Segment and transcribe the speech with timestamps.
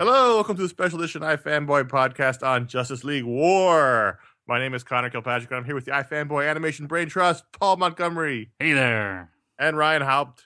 [0.00, 4.18] Hello, welcome to the Special Edition iFanboy podcast on Justice League War.
[4.50, 7.76] My name is Conor Kilpatrick, and I'm here with the iFanboy Animation Brain Trust, Paul
[7.76, 9.30] Montgomery, Hey there.
[9.60, 10.44] and Ryan Haupt,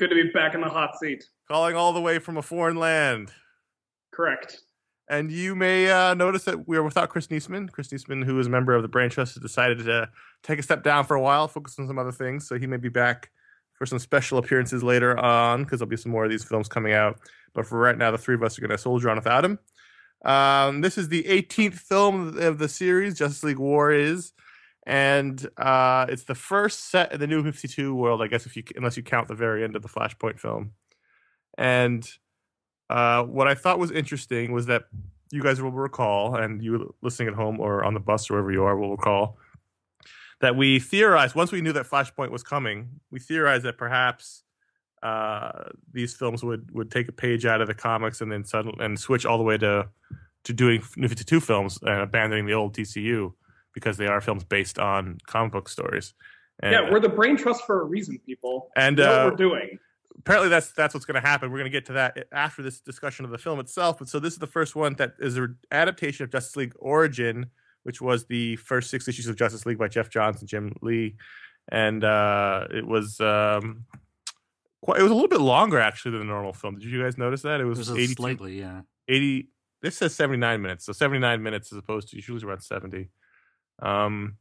[0.00, 1.22] Good to be back in the hot seat.
[1.46, 3.30] calling all the way from a foreign land.
[4.12, 4.58] Correct.
[5.08, 7.70] And you may uh, notice that we are without Chris Niesman.
[7.70, 10.08] Chris Niesman, who is a member of the Brain Trust, has decided to
[10.42, 12.48] take a step down for a while, focus on some other things.
[12.48, 13.30] So he may be back
[13.74, 16.94] for some special appearances later on because there'll be some more of these films coming
[16.94, 17.20] out.
[17.54, 19.60] But for right now, the three of us are going to soldier on without him.
[20.24, 24.32] Um, this is the 18th film of the series, Justice League War is,
[24.86, 28.62] and uh, it's the first set in the New 52 world, I guess, if you
[28.76, 30.72] unless you count the very end of the Flashpoint film.
[31.56, 32.08] And
[32.88, 34.84] uh, what I thought was interesting was that
[35.30, 38.52] you guys will recall, and you listening at home or on the bus or wherever
[38.52, 39.38] you are will recall,
[40.40, 44.42] that we theorized once we knew that Flashpoint was coming, we theorized that perhaps
[45.02, 48.84] uh, these films would would take a page out of the comics and then suddenly
[48.84, 49.88] and switch all the way to
[50.44, 53.32] to doing New 52 films and abandoning the old DCU
[53.74, 56.14] because they are films based on comic book stories.
[56.62, 58.70] And, yeah, we're the brain trust for a reason, people.
[58.76, 59.78] and know uh, what we're doing.
[60.18, 61.50] apparently that's that's what's going to happen.
[61.50, 63.98] We're going to get to that after this discussion of the film itself.
[63.98, 67.46] But so this is the first one that is an adaptation of Justice League Origin,
[67.84, 71.16] which was the first six issues of Justice League by Geoff Johns and Jim Lee,
[71.70, 73.84] and uh, it was um,
[74.82, 76.78] quite, it was a little bit longer actually than the normal film.
[76.78, 77.60] Did you guys notice that?
[77.60, 78.82] It It was, was 82 slightly, yeah.
[79.08, 79.48] 80
[79.82, 83.10] this says 79 minutes so 79 minutes as opposed to usually around 70
[83.82, 84.36] um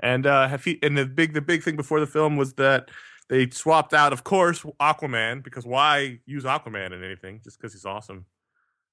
[0.00, 2.90] and uh have he, and the big the big thing before the film was that
[3.28, 7.84] they swapped out of course aquaman because why use aquaman in anything just because he's
[7.84, 8.26] awesome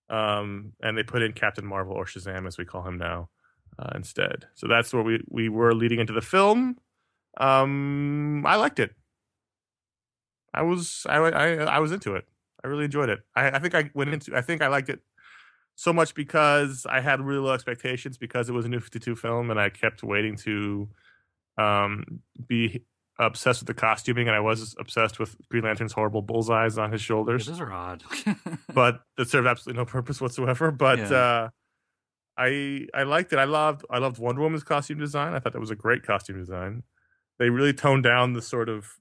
[0.10, 3.30] um and they put in captain marvel or shazam as we call him now
[3.80, 6.78] uh, instead so that's where we we were leading into the film
[7.38, 8.92] um i liked it
[10.56, 12.26] i was i i, I was into it
[12.64, 13.20] I really enjoyed it.
[13.36, 14.36] I, I think I went into.
[14.36, 15.00] I think I liked it
[15.76, 19.16] so much because I had really low expectations because it was a new Fifty Two
[19.16, 20.90] film, and I kept waiting to
[21.60, 22.84] um, be
[23.20, 27.04] obsessed with the costuming, and I was obsessed with Green Lantern's horrible bullseyes on his
[27.04, 27.46] Yeah, shoulders.
[27.46, 28.04] those are odd.
[28.74, 30.72] but that served absolutely no purpose whatsoever.
[30.72, 31.12] But Yeah.
[31.16, 31.50] uh,
[32.36, 33.38] I I liked it.
[33.38, 35.34] I loved I loved Wonder Woman's costume design.
[35.34, 36.82] I thought that was a great costume design.
[37.38, 38.94] They really toned down the sort of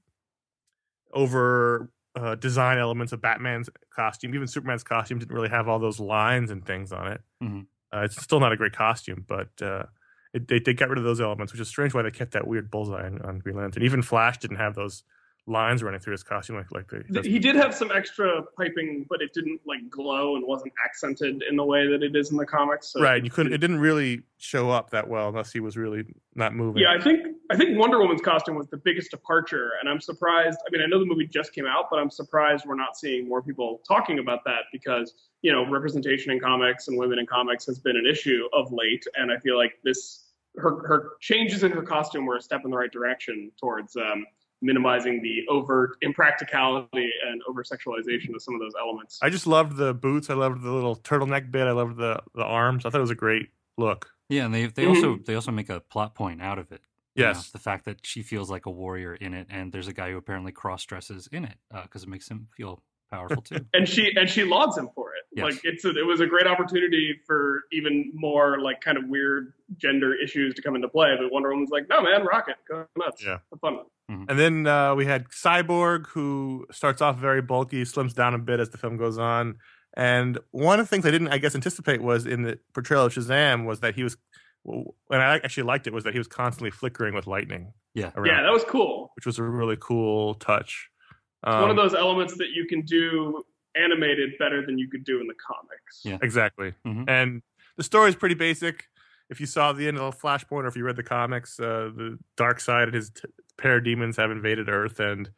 [1.14, 4.34] over uh, design elements of Batman's costume.
[4.34, 7.20] Even Superman's costume didn't really have all those lines and things on it.
[7.42, 7.66] Mhm.
[7.92, 9.84] Uh, it's still not a great costume, but uh,
[10.32, 12.46] it, they, they got rid of those elements, which is strange why they kept that
[12.46, 13.82] weird bullseye on, on Green Lantern.
[13.84, 15.04] Even Flash didn't have those
[15.46, 17.28] lines running through his costume like like they.
[17.28, 21.56] He did have some extra piping, but it didn't like glow and wasn't accented in
[21.56, 22.88] the way that it is in the comics.
[22.88, 23.52] So right, you couldn't.
[23.52, 26.04] It didn't really show up that well unless he was really
[26.34, 26.82] not moving.
[26.82, 30.58] Yeah, I think I think Wonder Woman's costume was the biggest departure, and I'm surprised.
[30.66, 33.28] I mean, I know the movie just came out, but I'm surprised we're not seeing
[33.28, 37.66] more people talking about that because you know representation in comics and women in comics
[37.66, 40.24] has been an issue of late, and I feel like this
[40.56, 44.24] her her changes in her costume were a step in the right direction towards um,
[44.64, 49.18] minimizing the overt impracticality and over sexualization of some of those elements.
[49.22, 50.30] I just loved the boots.
[50.30, 51.66] I loved the little turtleneck bit.
[51.66, 52.84] I loved the the arms.
[52.84, 54.10] I thought it was a great look.
[54.28, 54.96] yeah, and they they mm-hmm.
[54.96, 56.80] also they also make a plot point out of it.
[57.14, 57.50] you know, Yes.
[57.50, 60.16] the fact that she feels like a warrior in it, and there's a guy who
[60.16, 63.64] apparently cross dresses in it uh, because it makes him feel powerful too.
[63.74, 65.22] and she and she lauds him for it.
[65.36, 65.44] Yes.
[65.44, 69.52] Like it's a, it was a great opportunity for even more like kind of weird
[69.76, 71.14] gender issues to come into play.
[71.20, 73.38] But Wonder Woman's like, no man, rock it, go nuts, Yeah.
[73.50, 73.78] have fun.
[74.08, 78.60] And then uh, we had Cyborg, who starts off very bulky, slims down a bit
[78.60, 79.56] as the film goes on.
[79.96, 83.14] And one of the things I didn't, I guess, anticipate was in the portrayal of
[83.14, 84.16] Shazam was that he was,
[84.66, 84.86] and
[85.22, 87.72] I actually liked it, was that he was constantly flickering with lightning.
[87.94, 88.10] Yeah.
[88.16, 89.12] around, Yeah, that was cool.
[89.16, 90.90] which was a really cool touch.
[91.46, 93.44] It's one of Um, those elements that you can do
[93.76, 96.00] animated better than you could do in the comics.
[96.04, 96.18] Yeah.
[96.22, 96.74] Exactly.
[96.86, 97.04] Mhm.
[97.08, 97.42] And
[97.76, 98.88] the story is pretty basic.
[99.30, 101.90] If you saw the end of the Flashpoint or if you read the comics, uh,
[101.94, 103.28] the Darkseid and his t-
[103.58, 105.30] parademons have invaded Earth and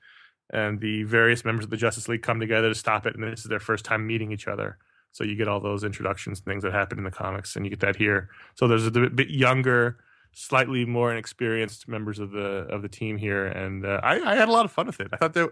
[0.50, 3.14] and the various members of the Justice League come together to stop it.
[3.14, 4.78] And this is their first time meeting each other.
[5.12, 7.80] So you get all those introductions things that happen in the comics, and you get
[7.80, 8.28] that here.
[8.54, 9.98] So there's a bit younger,
[10.32, 14.48] slightly more inexperienced members of the of the team here, and uh, I, I had
[14.48, 15.08] a lot of fun with it.
[15.12, 15.50] I thought that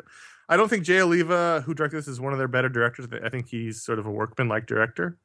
[0.51, 3.09] I don't think Jay Oliva, who directed this, is one of their better directors.
[3.25, 5.17] I think he's sort of a workman-like director,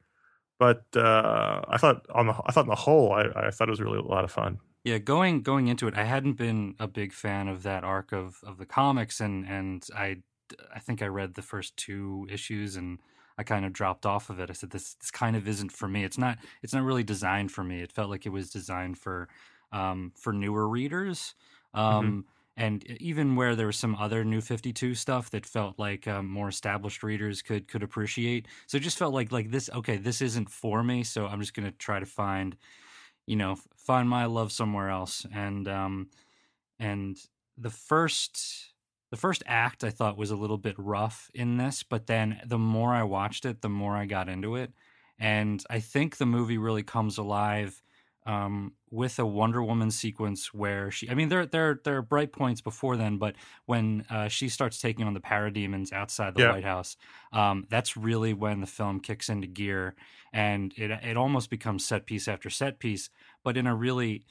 [0.58, 3.72] but uh, I thought on the I thought on the whole, I, I thought it
[3.72, 4.60] was really a lot of fun.
[4.84, 8.40] Yeah, going going into it, I hadn't been a big fan of that arc of,
[8.44, 10.24] of the comics, and and I
[10.74, 13.00] I think I read the first two issues, and
[13.38, 14.50] I kind of dropped off of it.
[14.50, 16.04] I said this this kind of isn't for me.
[16.06, 17.82] It's not it's not really designed for me.
[17.82, 19.30] It felt like it was designed for
[19.72, 21.36] um, for newer readers.
[21.74, 22.26] Um,
[22.58, 26.28] And even where there was some other new Fifty Two stuff that felt like um,
[26.28, 29.70] more established readers could could appreciate, so it just felt like like this.
[29.74, 32.58] Okay, this isn't for me, so I'm just gonna try to find
[33.28, 33.58] you know
[33.90, 35.26] find my love somewhere else.
[35.34, 36.12] And um
[36.80, 37.18] and
[37.58, 38.74] the first
[39.12, 42.58] the first act i thought was a little bit rough in this but then the
[42.58, 44.74] more i watched it the more i got into it.
[45.20, 47.82] And i think the movie really comes alive
[48.26, 52.32] um, with a Wonder Woman sequence where she, I mean, there there there are bright
[52.32, 56.54] points before then, but when uh, she starts taking on the parademons outside the Yeah.
[56.54, 56.96] White House,
[57.32, 59.96] um, that's really when the film kicks into gear,
[60.34, 63.10] and it it almost becomes set piece after set piece,
[63.44, 64.26] but in a really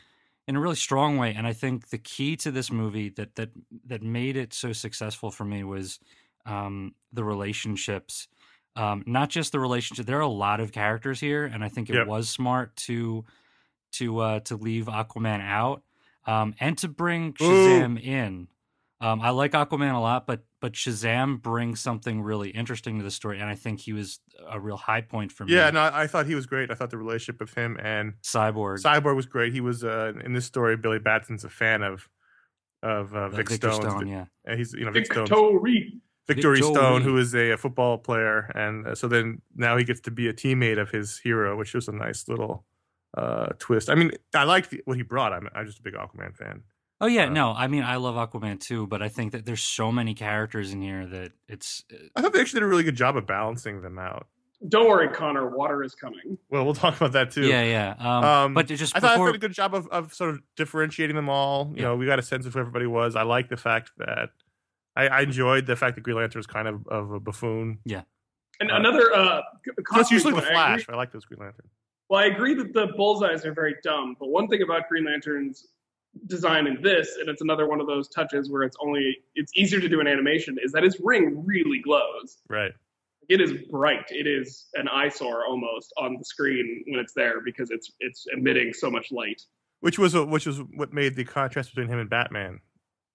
[0.46, 1.34] in a really strong way.
[1.34, 3.50] And I think the key to this movie that that
[3.86, 5.98] that made it so successful for me was
[6.46, 8.28] um, the relationships.
[8.76, 10.06] Um, not just the relationship.
[10.06, 12.06] There are a lot of characters here, and I think it Yep.
[12.06, 13.24] was smart to
[13.92, 15.82] to uh, to leave Aquaman out
[16.26, 18.48] um, and to bring Shazam in.
[19.00, 23.10] Um, I like Aquaman a lot, but but Shazam brings something really interesting to the
[23.10, 25.54] story, and I think he was a real high point for me.
[25.54, 26.70] Yeah, no, I thought he was great.
[26.70, 29.52] I thought the relationship of him and Cyborg, Cyborg was great.
[29.52, 30.76] He was uh, in this story.
[30.76, 32.08] Billy Batson's a fan of
[32.82, 34.26] of uh, uh, Vic Victor Stone's, Stone, yeah.
[34.44, 36.00] and he's you know Vic Stone's Victory.
[36.28, 39.84] Victory Joel Stone, who is a, a football player, and uh, so then now he
[39.84, 42.66] gets to be a teammate of his hero, which was a nice little
[43.16, 43.88] uh, twist.
[43.88, 45.32] I mean, I liked the, what he brought.
[45.32, 46.62] I'm, I'm just a big Aquaman fan.
[47.00, 49.62] Oh yeah, Uh, no, I mean I love Aquaman too, but I think that there's
[49.62, 52.82] so many characters in here that it's uh, I thought they actually did a really
[52.84, 54.26] good job of balancing them out.
[54.68, 55.48] Don't worry, Conor.
[55.50, 56.36] Water is coming.
[56.50, 57.46] Well, we'll talk about that too.
[57.46, 57.94] yeah, yeah.
[57.98, 60.40] Um, Um, but just I thought I did a good job of, of sort of
[60.56, 61.68] differentiating them all.
[61.70, 61.82] You Yeah.
[61.90, 63.14] know, we got a sense of who everybody was.
[63.14, 64.30] I like the fact that
[64.96, 67.78] I, I enjoyed the fact that Green Lantern was kind of, of a buffoon.
[67.84, 68.02] Yeah.
[68.58, 69.42] And Uh, another uh,
[69.94, 70.86] That's usually the point, I Flash.
[70.88, 71.68] I, like those Green Lantern.
[72.10, 75.68] Well, I agree that the bullseyes are very dumb, but one thing about Green Lantern's
[76.26, 79.80] design in this, and it's another one of those touches where it's only it's easier
[79.80, 82.38] to do an animation, is that his ring really glows.
[82.48, 82.72] Right.
[83.28, 84.06] It is bright.
[84.10, 88.72] It is an eyesore almost on the screen when it's there because it's it's emitting
[88.72, 89.42] so much light.
[89.80, 92.60] Which was a, which was what made the contrast between him and Batman,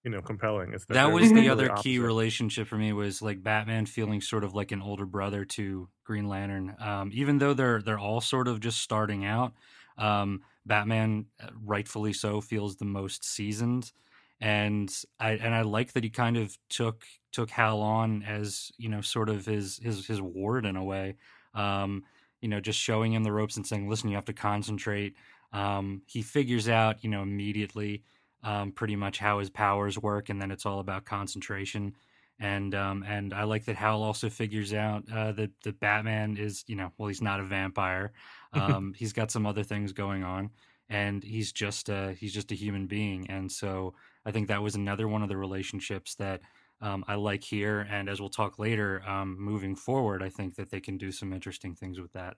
[0.04, 0.72] you know, compelling.
[0.72, 4.20] Is that they're was the completely other key relationship for me was like Batman feeling
[4.20, 6.76] sort of like an older brother to Green Lantern.
[6.78, 9.52] Um, even though they're they're all sort of just starting out,
[9.98, 13.92] um, Batman uh, rightfully so feels the most seasoned,
[14.40, 18.88] and I and I like that he kind of took took Hal on as you
[18.88, 21.16] know sort of his his his ward in a way.
[21.54, 22.04] Um,
[22.40, 25.16] you know, just showing him the ropes and saying, "Listen, you have to concentrate."
[25.52, 28.02] Um, he figures out, you know, immediately
[28.42, 31.94] um, pretty much how his powers work, and then it's all about concentration.
[32.40, 36.64] And um, and I like that Hal also figures out uh, that that Batman is,
[36.66, 38.12] you know, well, he's not a vampire.
[38.54, 40.50] Um, he's got some other things going on,
[40.88, 43.28] and he's just a, he's just a human being.
[43.28, 46.40] And so I think that was another one of the relationships that
[46.80, 47.80] um, I like here.
[47.90, 51.32] And as we'll talk later, um, moving forward, I think that they can do some
[51.32, 52.36] interesting things with that.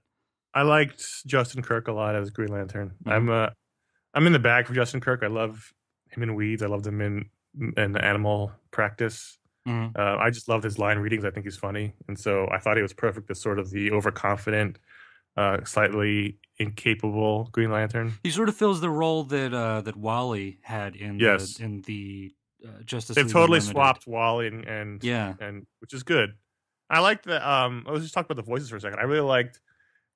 [0.54, 2.94] I liked Justin Kirk a lot as Green Lantern.
[3.04, 3.12] Mhm.
[3.12, 3.48] I'm uh,
[4.14, 5.22] I'm in the bag for Justin Kirk.
[5.22, 5.74] I love
[6.08, 6.62] him in Weeds.
[6.62, 7.28] I loved him in
[7.76, 9.38] in Animal Practice.
[9.66, 9.96] Mhm.
[9.96, 11.24] Uh, I just love his line readings.
[11.24, 13.90] I think he's funny, and so I thought he was perfect as sort of the
[13.90, 14.78] overconfident,
[15.36, 18.14] uh, slightly incapable Green Lantern.
[18.22, 21.54] He sort of fills the role that uh, that Wally had in Yes.
[21.54, 23.16] the, in the uh, Justice.
[23.16, 23.70] They've League totally Unlimited.
[23.74, 26.34] swapped Wally and, and Yeah, and which is good.
[26.88, 27.84] I liked the um.
[27.88, 28.98] I was just talking about the voices for a second.
[29.00, 29.60] I really liked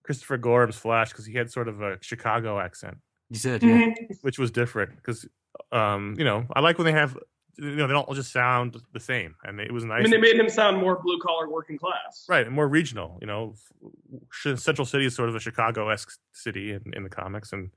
[0.04, 2.98] Christopher Gorham's Flash because he had sort of a Chicago accent.
[3.28, 3.92] you said yeah.
[4.22, 5.28] which was different because
[5.72, 7.16] um you know i like when they have
[7.60, 9.92] you know they don't all just sound the same and it was nice.
[9.92, 12.26] I nice mean, they made him sound more blue collar working class.
[12.28, 13.54] right and more regional you know
[14.32, 17.70] central city is sort of a chicago-esque city in, in the comics and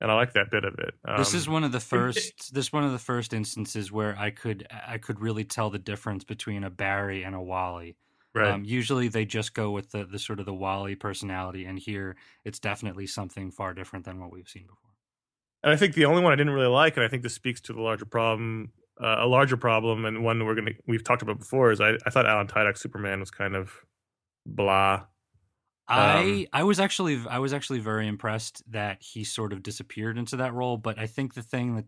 [0.00, 2.54] and i like that bit of it um, this is one of the first.
[2.54, 6.24] This one of the first instances where I could I could really tell the difference
[6.24, 7.96] between a Barry and a Wally.
[8.34, 11.78] right Um, usually they just go with the, the sort of the Wally personality, and
[11.78, 14.92] here it's definitely something far different than what we've seen before.
[15.62, 17.60] and i think the only one i didn't really like and i think this speaks
[17.62, 21.38] to the larger problem uh, a larger problem and one we're gonna we've talked about
[21.38, 23.72] before is i, I thought alan Tudyk's superman was kind of
[24.46, 25.04] blah
[25.88, 30.18] I Um, I was actually I was actually very impressed that he sort of disappeared
[30.18, 30.76] into that role.
[30.76, 31.86] But I think the thing that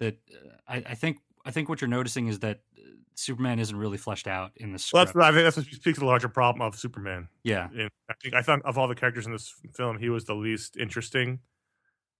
[0.00, 2.82] that uh, I, I think I think what you're noticing is that uh,
[3.14, 5.14] Superman isn't really fleshed out in the well script.
[5.14, 8.14] that's i think that's what speaks to the larger problem of superman yeah, And I
[8.22, 11.40] think I thought of all the characters in this film, he was the least interesting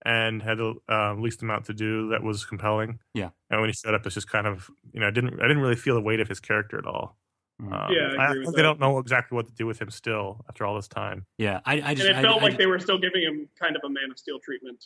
[0.04, 2.98] and had the uh, least amount to do that was compelling.
[3.14, 3.30] Yeah.
[3.50, 5.60] And when he showed up, it's just kind of you know I didn't I didn't
[5.62, 7.16] really feel the weight of his character at all.
[7.60, 7.72] Mhm.
[7.72, 9.80] Um, Yeah, I I, agree with think they don't know exactly what to do with
[9.80, 11.26] him still after all this time.
[11.38, 11.60] yeah.
[11.64, 13.82] I, I And it I- felt I- like they were still giving him kind of
[13.84, 14.84] a Man of Steel treatment,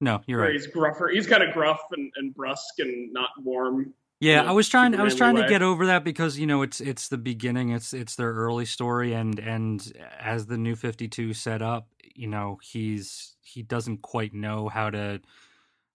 [0.00, 0.52] no, you're right.
[0.52, 1.08] he's gruffer.
[1.12, 3.94] He's kind of gruff and, and brusque and not warm.
[4.20, 4.94] Yeah, know, I was trying.
[4.94, 7.70] I was Superman trying to get over that because you know it's it's the beginning.
[7.70, 12.26] It's it's their early story, and and as the new Fifty Two set up, you
[12.28, 15.20] know he's he doesn't quite know how to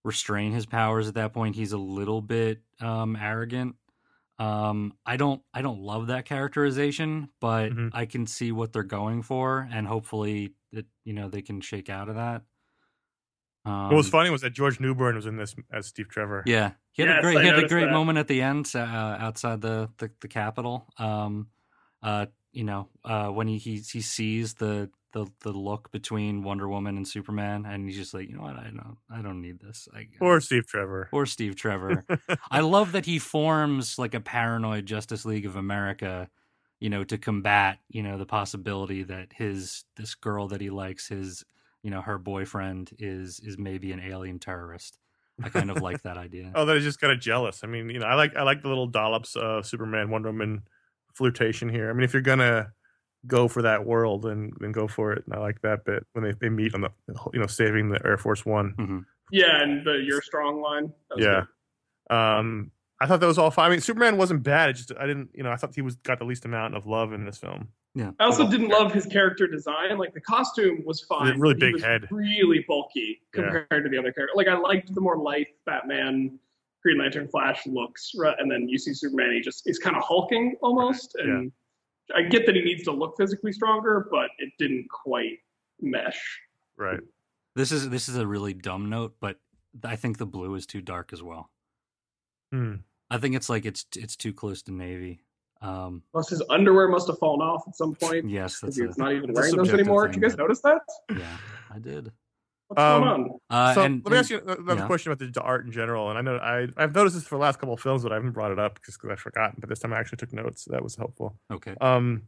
[0.04, 1.56] restrain his powers at that point.
[1.56, 3.76] He's a little bit um, arrogant.
[4.40, 7.92] Um, I don't I don't love that characterization, but Mhm.
[7.94, 11.90] I can see what they're going for, and hopefully that you know they can shake
[11.90, 12.44] out of that.
[13.64, 16.44] Um, what was funny was that George Newbern was in this as Steve Trevor.
[16.48, 17.92] yeah, he had a great I he had a great that.
[17.92, 20.88] moment at the end uh, outside the the, the Capitol.
[20.98, 21.50] Um,
[22.02, 26.68] uh, you know, uh, when he, he he sees the, the the look between Wonder
[26.68, 29.60] Woman and Superman, and he's just like, you know what, I don't I don't need
[29.60, 29.88] this.
[29.94, 31.10] I, Or Steve Trevor.
[31.12, 32.06] or Steve Trevor.
[32.52, 36.30] I love that he forms like a paranoid Justice League of America,
[36.80, 41.08] you know, to combat, you know, the possibility that his this girl that he likes,
[41.08, 41.44] his
[41.84, 44.98] you know, her boyfriend is is maybe an alien terrorist.
[45.44, 46.52] I kind of like that idea.
[46.56, 47.62] Oh, that is just kind of jealous.
[47.64, 50.64] I mean, you know, I like I like the little dollops of Superman Wonder Woman
[51.14, 51.90] flirtation here.
[51.90, 52.74] I mean, if you're gonna
[53.28, 55.24] go for that world, and, then go for it.
[55.26, 56.90] And I like that bit when they, they meet on the
[57.34, 58.74] you know saving the Air Force One.
[58.78, 59.06] Mhm.
[59.32, 60.92] Yeah, and the "You're strong" line.
[61.18, 61.44] Yeah.
[62.10, 62.16] good.
[62.16, 63.68] Um, I thought that was all fine.
[63.68, 64.70] I mean, Superman wasn't bad.
[64.72, 66.86] It just I didn't, you know, I thought he was got the least amount of
[66.86, 67.70] love in this film.
[67.96, 68.12] Yeah.
[68.20, 69.98] I also didn't love his character design.
[69.98, 71.40] Like the costume was fine.
[71.40, 72.08] really but he big was head.
[72.12, 73.42] really bulky Yeah.
[73.44, 74.34] compared to the other character.
[74.36, 76.38] Like I liked the more light Batman,
[76.84, 78.36] Green Lantern, Flash looks, right?
[78.40, 79.32] and then you see Superman.
[79.34, 81.52] He just is kind of hulking almost, and
[82.16, 85.40] I get that he needs to look physically stronger, but it didn't quite
[85.82, 86.40] mesh.
[86.78, 87.00] Right.
[87.56, 89.38] This is this is a really dumb note, but
[89.84, 91.50] I think the blue is too dark as well.
[92.52, 92.76] Hmm.
[93.10, 95.22] I think it's like it's it's too close to navy.
[95.62, 98.28] Um, Plus, his underwear must have fallen off at some point.
[98.30, 100.06] yes, that's a, he's not even wearing those anymore.
[100.06, 100.82] thing, Did you guys but- notice that?
[101.12, 101.38] yeah,
[101.74, 102.12] I did.
[102.72, 103.30] What's Um, going on?
[103.50, 104.86] Uh, so and, let me ask you another yeah.
[104.86, 106.10] question about the, the art in general.
[106.10, 108.16] And I know I I've noticed this for the last couple of films, but I
[108.16, 109.58] haven't brought it up just because I've forgotten.
[109.60, 110.64] But this time I actually took notes.
[110.64, 111.38] So that was helpful.
[111.52, 111.76] Okay.
[111.82, 112.24] Um,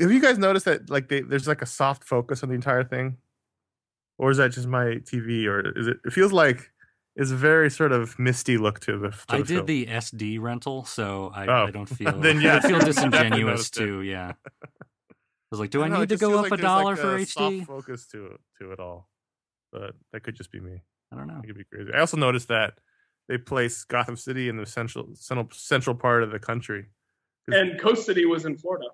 [0.00, 2.82] have you guys noticed that like they, there's like a soft focus on the entire
[2.84, 3.18] thing,
[4.16, 5.98] or is that just my TV, or is it?
[6.06, 6.70] It feels like
[7.16, 9.10] it's a very sort of misty look to the.
[9.10, 9.66] To I the did film.
[9.66, 11.64] the SD rental, so I, Oh.
[11.68, 14.00] I don't feel Then, yeah, I feel disingenuous too.
[14.00, 14.32] Yeah.
[15.50, 17.00] I was like, do I, don't know, need to go up like a dollar like,
[17.00, 17.66] for a soft HD?
[17.66, 19.08] focus to it, to it all,
[19.72, 20.82] but that could just be me.
[21.12, 21.40] I don't know.
[21.42, 21.90] It could be crazy.
[21.92, 22.74] I also noticed that
[23.28, 26.86] they place Gotham City in the central central central part of the country.
[27.48, 28.86] And Coast City was in Florida.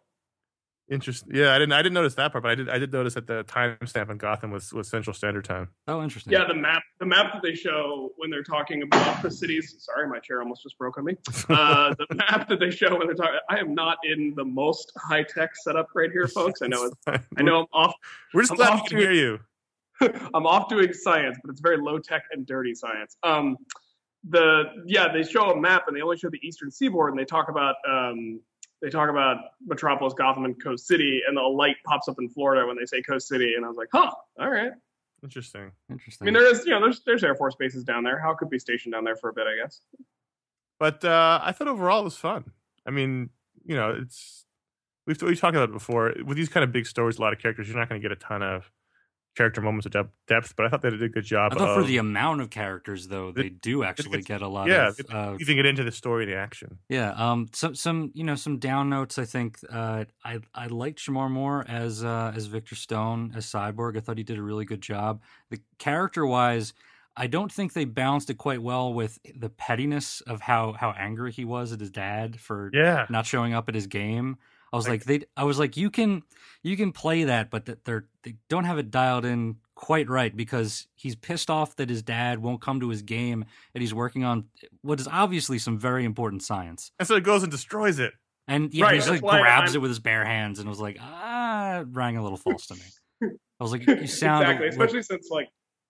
[0.88, 1.34] Interesting.
[1.34, 3.26] Yeah, I didn't I didn't notice that part, but I did I did notice that
[3.26, 5.70] the timestamp in Gotham was was Central Standard Time.
[5.88, 6.32] Oh, interesting.
[6.32, 9.74] Yeah, the map the map that they show when they're talking about the cities.
[9.80, 11.16] Sorry, my chair almost just broke on me.
[11.48, 13.40] Uh, the map that they show when they're talking.
[13.50, 16.62] I am not in the most high tech setup right here, folks.
[16.62, 16.84] I know.
[16.84, 17.62] It's, I know.
[17.62, 17.94] I'm off.
[18.32, 19.40] We're just I'm glad we can to- hear you.
[20.34, 23.16] I'm off doing science, but it's very low tech and dirty science.
[23.24, 23.56] Um,
[24.28, 27.24] the yeah, they show a map and they only show the eastern seaboard, and they
[27.24, 28.40] talk about um,
[28.86, 32.64] they talk about Metropolis, Gotham, and Coast City, and the light pops up in Florida
[32.68, 34.70] when they say Coast City, and I was like, huh, all right.
[35.24, 35.72] Interesting.
[35.90, 36.24] Interesting.
[36.24, 38.20] I mean, there is you know there's there's Air Force bases down there.
[38.20, 39.80] Hal could be stationed down there for a bit, I guess.
[40.78, 42.52] But uh, I thought overall it was fun.
[42.86, 43.30] I mean,
[43.64, 44.44] you know, it's
[45.04, 46.14] we've we've talked about it before.
[46.24, 48.16] With these kind of big stories, a lot of characters, you're not going to get
[48.16, 48.70] a ton of
[49.36, 50.54] character moments of dep- depth.
[50.56, 51.52] But I thought they did a good job.
[51.52, 54.48] I thought of for the amount of characters, though, They- they do actually get a
[54.48, 54.98] lot yeah, of.
[54.98, 56.78] it- Uh, weaving it into the story and the action.
[56.88, 59.18] yeah, um, some some you know some down notes.
[59.18, 63.96] I think uh, I I liked Shemar Moore as uh, as Victor Stone as Cyborg.
[63.96, 65.22] I thought he did a really good job.
[65.50, 66.72] The character wise,
[67.16, 71.32] I don't think they balanced it quite well with the pettiness of how how angry
[71.32, 74.36] he was at his dad for Yeah, not showing up at his game.
[74.72, 75.26] I was Like- like, they.
[75.36, 76.22] I was like, you can,
[76.62, 80.34] you can play that, but that they're they don't have it dialed in quite right
[80.36, 84.24] because he's pissed off that his dad won't come to his game and he's working
[84.24, 84.44] on
[84.82, 86.90] what is obviously some very important science.
[86.98, 88.12] and so it goes and destroys it.
[88.48, 90.80] And yeah, Right, he just like grabs I'm- it with his bare hands and was
[90.80, 93.30] like, ah, it rang a little false to me.
[93.60, 95.48] I was like, you sound exactly, especially since like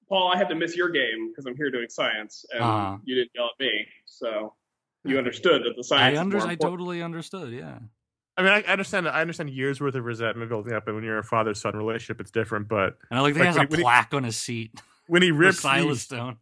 [0.09, 2.99] Paul, I had to miss your game because I'm here doing science, and Uh-huh.
[3.05, 4.55] you didn't yell at me, so
[5.05, 6.17] you understood that the science.
[6.17, 7.53] I under, I totally understood.
[7.53, 7.79] Yeah,
[8.39, 9.09] I mean, I I understand.
[9.09, 12.21] I understand years worth of resentment building up, and when you're a father son relationship,
[12.21, 12.69] it's different.
[12.69, 14.25] But and I like that Like, he has when a he- when he- plaque on
[14.25, 16.37] his seat when he ripped Silas the, Stone.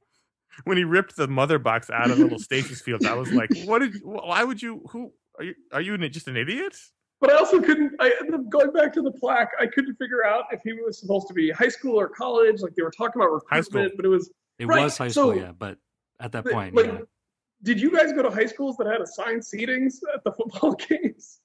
[0.64, 3.80] when he ripped the mother box out of little Stacy's field, I was like, "What
[3.80, 3.94] did?
[4.02, 4.82] Why would you?
[4.90, 5.54] Who are you?
[5.72, 6.76] Are you just an idiot?"
[7.20, 7.92] But I also couldn't.
[8.00, 9.50] I ended up going back to the plaque.
[9.60, 12.60] I couldn't figure out if he was supposed to be high school or college.
[12.60, 13.82] Like they were talking about High school.
[13.82, 15.78] recruitment, but it was It Right, was high so- school, yeah, but
[16.20, 16.98] at that point, like, yeah.
[17.62, 21.40] did you guys go to high schools that had assigned seatings at the football games?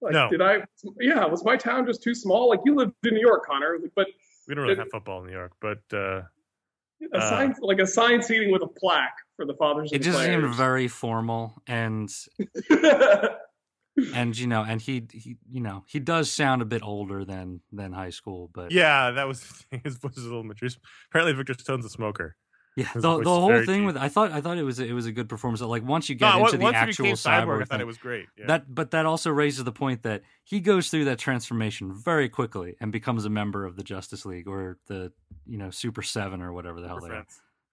[0.00, 0.28] Like, No.
[0.30, 0.58] Did I?
[1.00, 1.24] Yeah.
[1.26, 2.48] Was my town just too small?
[2.48, 4.06] Like you lived in New York, Conor, but
[4.46, 6.22] We don't really Did- have football in New York, but uh,
[7.14, 9.90] assigned like assigned seating with a plaque for the fathers.
[9.92, 12.10] it and just seemed very formal and
[14.14, 17.60] and you know and he he you know he does sound a bit older than
[17.72, 20.68] than high school but yeah, that was his voice is a little mature.
[21.10, 22.36] Apparently, Victor Stone's a smoker.
[22.78, 23.86] Yeah the, the whole thing deep.
[23.86, 26.08] with i thought i thought it was a, it was a good performance like once
[26.08, 28.26] you get No, into once the actual became cyborg, cyborg I thought it was great.
[28.38, 28.46] Yeah.
[28.46, 32.76] that but that also raises the point that he goes through that transformation very quickly
[32.80, 35.12] and becomes a member of the justice league or the
[35.46, 37.26] you know super seven or whatever the hell Super they are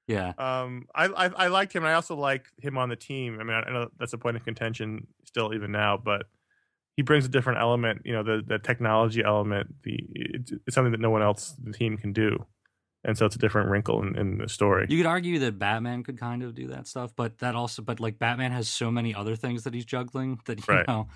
[0.08, 1.84] yeah Um, I, I I liked him.
[1.84, 3.40] and I also like him on the team.
[3.40, 6.28] I mean, I know that's a point of contention still even now, but
[6.96, 8.02] he brings a different element.
[8.06, 9.74] You know, the the technology element.
[9.84, 12.46] The it's, it's something that no one else the team can do,
[13.06, 14.88] and so it's a different wrinkle in, in the story.
[14.90, 18.00] You could argue that Batman could kind of do that stuff, but that also, but
[18.00, 20.88] like Batman has so many other things that he's juggling that you Right.
[20.88, 21.08] know.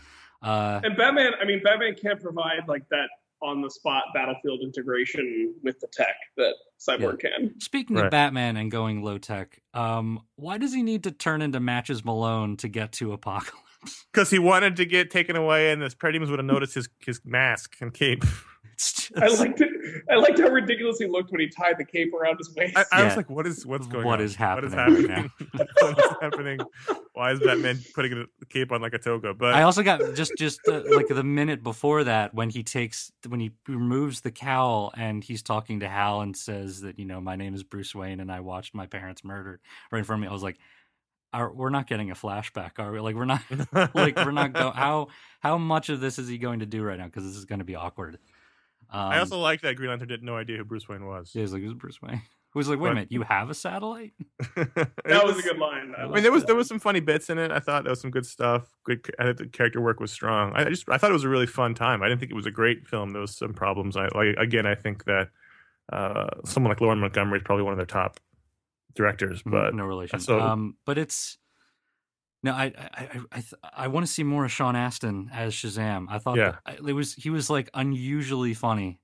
[0.41, 3.09] Uh, and Batman, I mean, Batman can't provide like that
[3.41, 7.59] on the spot battlefield integration with the tech that Cyborg can.
[7.59, 8.05] speaking Right.
[8.05, 12.03] of Batman and going low tech, um, why does he need to turn into Matches
[12.05, 13.51] Malone to get to Apokolips?
[14.11, 17.21] Because he wanted to get taken away, and the Parademons would have noticed his his
[17.23, 18.25] mask and cape.
[18.79, 19.69] it's just I liked it.
[20.09, 22.77] I liked how ridiculous he looked when he tied the cape around his waist.
[22.77, 23.05] I, I Yeah.
[23.07, 24.25] was like, what is what's going What on?
[24.25, 25.15] is happening What is now?
[25.15, 25.31] happening?
[25.81, 26.59] what is happening?
[27.13, 29.33] Why is Batman putting a cape on like a toga?
[29.33, 33.11] But I also got just just uh, like the minute before that when he takes
[33.27, 37.19] when he removes the cowl and he's talking to Hal and says that you know
[37.19, 39.59] my name is Bruce Wayne and I watched my parents murdered
[39.91, 40.29] right in front of me.
[40.29, 40.57] I was like,
[41.33, 42.99] are, we're not getting a flashback, are we?
[42.99, 43.41] Like we're not
[43.93, 45.07] like we're not go how
[45.41, 47.59] how much of this is he going to do right now because this is going
[47.59, 48.19] to be awkward.
[48.91, 51.31] Um, I also like that Green Lantern didn't no idea who Bruce Wayne was.
[51.35, 52.21] yeah, he's like, who's Bruce Wayne?
[52.53, 54.13] Who's like, wait a But- minute, you have a satellite?
[54.55, 55.93] that was a good line.
[55.95, 57.51] I mean, there was there was some funny bits in it.
[57.51, 58.75] I thought there was some good stuff.
[58.85, 60.53] Good, I thought the character work was strong.
[60.55, 62.01] I just I thought it was a really fun time.
[62.01, 63.11] I didn't think it was a great film.
[63.11, 63.95] There was some problems.
[63.95, 64.65] I like again.
[64.65, 65.29] I think that
[65.93, 68.19] uh, someone like Lauren Montgomery is probably one of their top
[68.95, 69.43] directors.
[69.45, 70.19] But no relation.
[70.19, 71.37] so- um, but it's
[72.43, 73.43] no, I I I I,
[73.83, 76.07] I want to see more of Sean Astin as Shazam.
[76.09, 76.51] I thought Yeah.
[76.65, 78.99] that, I- it was he was like unusually funny.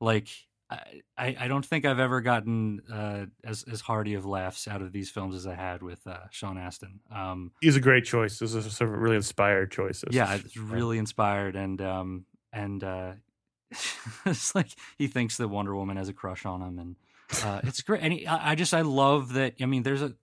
[0.00, 0.28] Like
[0.70, 4.92] I I don't think I've ever gotten uh, as as hearty of laughs out of
[4.92, 7.00] these films as I had with uh, Sean Astin.
[7.10, 8.38] Um, he's a great choice.
[8.38, 10.02] This is a really inspired choice.
[10.06, 13.12] This yeah, it's really inspired and um and uh,
[14.26, 16.96] it's like he thinks that Wonder Woman has a crush on him and
[17.44, 18.02] uh, it's great.
[18.02, 19.54] And he, I I just I love that.
[19.60, 20.14] I mean, there's a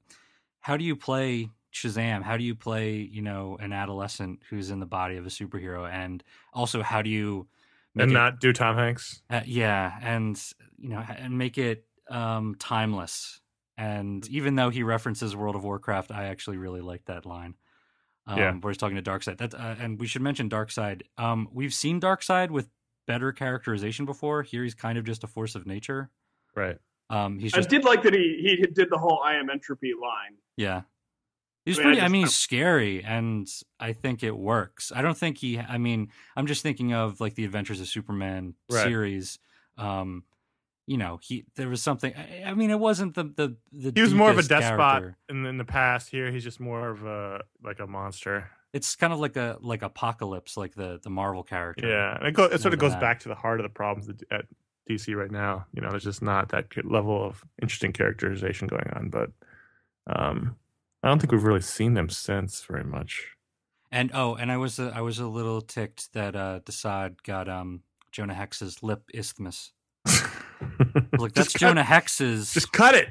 [0.62, 2.24] how do you play Shazam?
[2.24, 5.90] How do you play you know an adolescent who's in the body of a superhero?
[5.90, 7.48] And also, how do you
[7.94, 9.22] make and it- not do Tom Hanks.
[9.30, 10.42] uh, yeah, and
[10.78, 13.42] you know, and make it um, timeless.
[13.78, 17.56] And even though he references World of Warcraft, I actually really like that line.
[18.28, 18.54] Um, Yeah.
[18.54, 19.38] where he's talking to Darkseid.
[19.38, 21.02] That uh, and we should mention Darkseid.
[21.18, 22.70] Um, we've seen Darkseid with
[23.06, 24.42] better characterization before.
[24.44, 26.10] Here, he's kind of just a force of nature.
[26.56, 26.78] Right.
[27.10, 29.92] Um, he's I just did like that he he did the whole "I am entropy"
[29.94, 30.38] line.
[30.58, 30.82] yeah.
[31.66, 32.02] He's I mean, I pretty.
[32.02, 33.48] I mean, he's scary, and
[33.80, 34.92] I think it works.
[34.96, 35.58] I don't think he.
[35.60, 38.84] I mean, I'm just thinking of like the Adventures of Superman Right.
[38.84, 39.40] series.
[39.78, 40.24] Um,
[40.88, 42.14] you know, he there was something.
[42.16, 43.92] I, I mean, it wasn't the the the.
[43.96, 45.18] He was more of a despot character.
[45.30, 46.10] in, in the past.
[46.10, 48.50] Here, he's just more of a like a monster.
[48.72, 51.88] It's kind of like a like apocalypse, like the the Marvel character.
[51.88, 53.02] Yeah, and it, go, it sort of goes that.
[53.02, 54.46] back to the heart of the problems at- at
[54.88, 55.66] DC right now.
[55.74, 59.10] You know, there's just not that level of interesting characterization going on.
[59.10, 59.32] But
[60.08, 60.56] um,
[61.06, 63.28] I don't think we've really seen them since very much.
[63.92, 67.48] And oh, and I was a, I was a little ticked that uh Desaad got
[67.48, 69.72] um Jonah Hex's lip isthmus.
[71.18, 72.54] Like that's cut, Jonah Hex's.
[72.54, 73.10] Just cut it.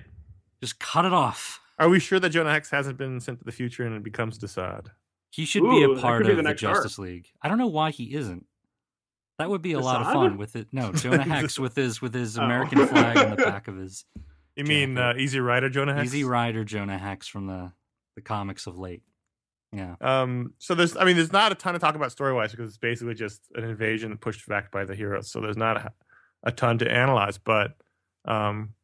[0.61, 1.61] just cut it off.
[1.79, 4.39] Are we sure that Jonah Hex hasn't been sent to the future and it becomes
[4.39, 4.87] Desaad?
[5.31, 6.77] He should be a part of the the, next arc.
[6.77, 7.29] Justice League.
[7.43, 8.47] I don't know why he isn't.
[9.39, 10.69] That would be a lot of fun with it.
[10.73, 12.43] No, Jonah Hex with his with his Oh.
[12.43, 14.05] American flag on the back of his
[14.57, 16.07] You mean uh, Easy Rider Jonah Hex?
[16.07, 17.73] Easy Rider Jonah Hex from the
[18.15, 19.03] the comics of late.
[19.73, 19.97] Yeah.
[20.01, 22.69] Um, so there's, I mean, there's not a ton to talk about story wise because
[22.69, 25.31] it's basically just an invasion pushed back by the heroes.
[25.31, 25.93] So there's not a,
[26.45, 27.77] a ton to analyze, but
[28.25, 28.75] um,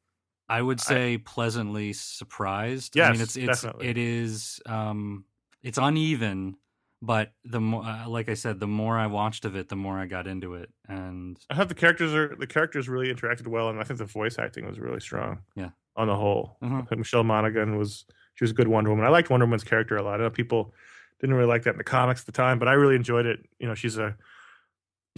[0.49, 2.99] I would say pleasantly surprised.
[2.99, 3.87] I mean, it's it's definitely.
[3.87, 5.25] it is um
[5.63, 6.57] it's uneven,
[7.01, 9.97] but the more uh, like I said, the more I watched of it, the more
[9.97, 13.69] I got into it, and I thought the characters are the characters really interacted well,
[13.69, 15.43] and I think the voice acting was really strong.
[15.55, 15.71] Yeah.
[15.97, 16.97] on the whole, Mhm.
[16.99, 18.07] Michelle Monaghan was
[18.41, 19.05] she was a good Wonder Woman.
[19.05, 20.19] I liked Wonder Woman's character a lot.
[20.19, 20.73] I know people
[21.21, 23.41] didn't really like that in the comics at the time, but I really enjoyed it.
[23.59, 24.17] You know, she's a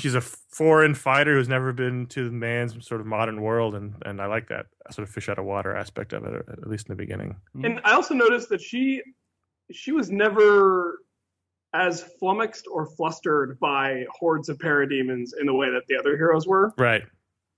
[0.01, 3.95] she's a foreign fighter who's never been to the man's sort of modern world, and
[4.05, 6.89] and I like that sort of fish out of water aspect of it, at least
[6.89, 7.37] in the beginning.
[7.57, 7.65] Mm-hmm.
[7.65, 9.01] And I also noticed that she
[9.71, 10.99] she was never
[11.75, 16.45] as flummoxed or flustered by hordes of parademons in the way that the other heroes
[16.45, 16.75] were.
[16.77, 17.05] Right.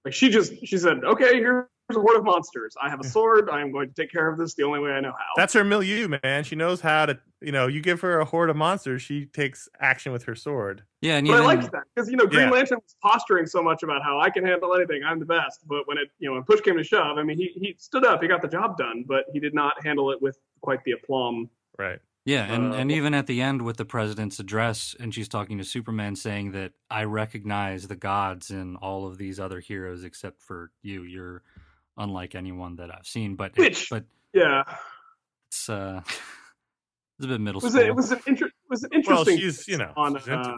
[0.05, 2.75] Like she just she said, "Okay, here's a horde of monsters.
[2.81, 3.51] I have a sword.
[3.51, 5.53] I am going to take care of this the only way I know how." That's
[5.53, 6.44] her milieu, man.
[6.44, 9.68] She knows how to, you know, you give her a horde of monsters, she takes
[9.81, 10.83] action with her sword.
[11.03, 12.51] yeah, and but I liked that because you know Green Yeah.
[12.51, 15.61] Lantern was posturing so much about how I can handle anything, I'm the best.
[15.66, 18.05] But when it you know when push came to shove, I mean he he stood
[18.05, 20.92] up, he got the job done, but he did not handle it with quite the
[20.92, 21.51] aplomb.
[21.79, 21.99] Right.
[22.27, 25.59] Yeah, and, Uh, and even at the end with the president's address, and she's talking
[25.59, 30.40] to Superman, saying that I recognize the gods in all of these other heroes except
[30.40, 31.03] for you.
[31.03, 31.42] You're
[31.96, 33.37] unlike anyone that I've seen.
[33.37, 34.62] But Which- but Yeah,
[35.48, 37.85] it's uh, it's a bit middle it was school.
[37.87, 39.38] it was an inter- was an Well, interesting.
[39.38, 40.57] she's, you know, on she's into uh,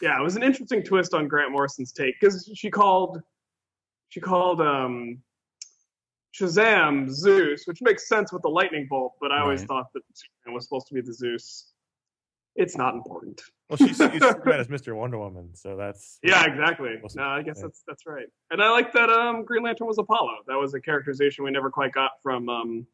[0.00, 3.20] yeah, it was an interesting twist on Grant Morrison's take because she called
[4.10, 5.18] she called um
[6.38, 10.54] Shazam Zeus, which makes sense with the lightning bolt, but I always thought that Superman
[10.54, 11.71] was supposed to be the Zeus.
[12.54, 13.40] It's not important.
[13.70, 14.94] Well, she's, she's Superman as Mr.
[14.94, 16.90] Wonder Woman, so that's Yeah, exactly.
[17.02, 17.22] Awesome.
[17.22, 17.62] No, I guess Yeah.
[17.68, 18.26] that's that's right.
[18.50, 20.38] And I like that um Green Lantern was Apollo.
[20.46, 22.86] That was a characterization we never quite got from um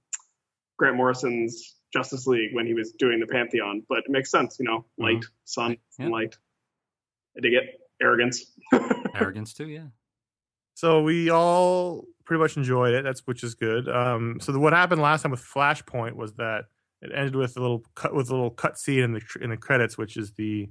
[0.78, 4.64] Grant Morrison's Justice League when he was doing the Pantheon, but it makes sense, you
[4.66, 6.08] know, light, sun, Yeah.
[6.08, 6.36] light.
[7.36, 7.80] I dig it.
[8.00, 8.44] Arrogance.
[9.14, 9.86] Arrogance too, yeah.
[10.74, 13.02] So we all pretty much enjoyed it.
[13.02, 13.88] That's which is good.
[13.88, 16.66] Um, so the, what happened last time with Flashpoint was that
[17.02, 19.56] it ended with a little cut with a little cut scene in the in the
[19.56, 20.68] credits, which is the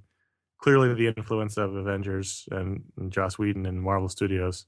[0.59, 4.65] clearly the influence of Avengers and, and Joss Whedon and Marvel Studios.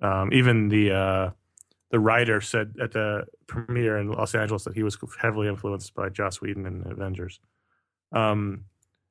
[0.00, 1.30] Um, even the uh,
[1.90, 6.08] the writer said at the premiere in Los Angeles that he was heavily influenced by
[6.08, 7.40] Joss Whedon and Avengers.
[8.12, 8.64] Um,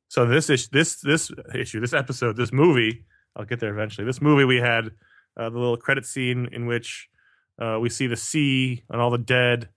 [0.07, 4.05] so this is this this issue, this episode, this movie, I'll get there eventually.
[4.05, 4.91] This movie we had
[5.37, 7.09] uh, the little credit scene in which
[7.59, 9.69] uh, we see the sea and all the dead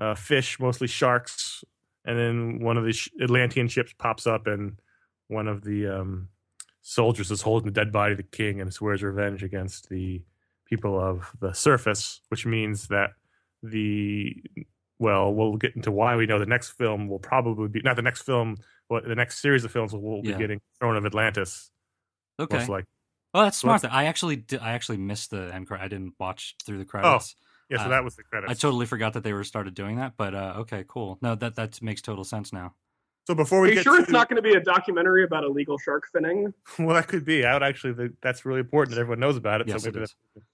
[0.00, 1.62] uh, fish, mostly sharks,
[2.04, 4.80] and then one of the sh- Atlantean ships pops up, and
[5.28, 6.28] one of the um,
[6.80, 10.22] soldiers is holding the dead body of the king and swears revenge against the
[10.66, 13.10] people of the surface, which means that
[13.62, 14.34] the
[14.98, 18.02] well, we'll get into why we know the next film will probably be not the
[18.02, 18.56] next film,
[18.88, 20.36] but the next series of films will be Yeah.
[20.38, 21.70] getting Throne of Atlantis,
[22.38, 22.58] Okay.
[22.58, 22.84] most like.
[23.32, 23.82] Well, that's So smart.
[23.82, 25.84] let's- I actually did, I actually missed the end credit.
[25.84, 27.34] I didn't watch through the credits.
[27.70, 28.50] Yeah, so Uh, that was the credits.
[28.50, 30.14] I totally forgot that they were started doing that.
[30.16, 31.18] But uh, okay, cool.
[31.22, 32.74] No, that that makes total sense now.
[33.26, 35.24] So before Are we you get sure to, it's not going to be a documentary
[35.24, 36.52] about illegal shark finning?
[36.78, 37.44] well, that could be.
[37.44, 37.94] I would actually.
[37.94, 39.68] think That's really important that everyone knows about it.
[39.68, 40.14] Yes, so maybe is.
[40.34, 40.46] that's-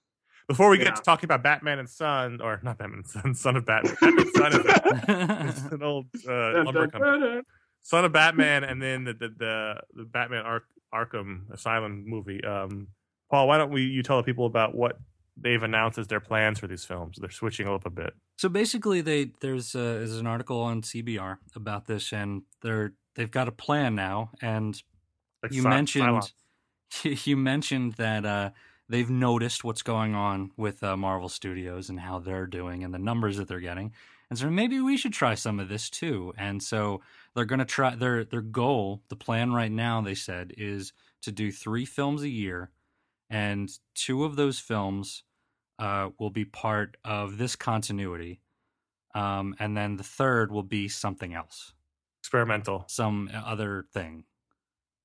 [0.47, 0.85] Before we Yeah.
[0.85, 3.95] get to talking about Batman and Son, or not Batman and Son, Son of Batman.
[3.99, 7.11] Batman and Son is, a, is an old uh, Dun, lumber company.
[7.11, 7.43] dun, dun.
[7.81, 12.43] Son of Batman, and then the the the, the Batman Ark, Arkham Asylum movie.
[12.43, 12.87] Um,
[13.31, 14.97] Paul, why don't we you tell the people about what
[15.39, 17.17] they've announced as their plans for these films?
[17.19, 18.13] They're switching up a bit.
[18.37, 23.31] So basically, they there's uh, there's an article on CBR about this, and they're they've
[23.31, 24.31] got a plan now.
[24.41, 24.81] And
[25.43, 26.31] Like you Si- mentioned
[27.03, 28.51] you mentioned that uh,
[28.89, 32.99] they've noticed what's going on with uh, Marvel Studios and how they're doing and the
[32.99, 33.93] numbers that they're getting,
[34.29, 36.33] and so maybe we should try some of this too.
[36.37, 37.01] And so
[37.33, 41.31] they're going to try their their goal, the plan right now, they said, is to
[41.31, 42.69] do three films a year,
[43.29, 45.23] and two of those films
[45.79, 48.41] uh, will be part of this continuity,
[49.15, 51.73] um, and then the third will be something else
[52.21, 52.85] experimental.
[52.87, 54.23] some other thing.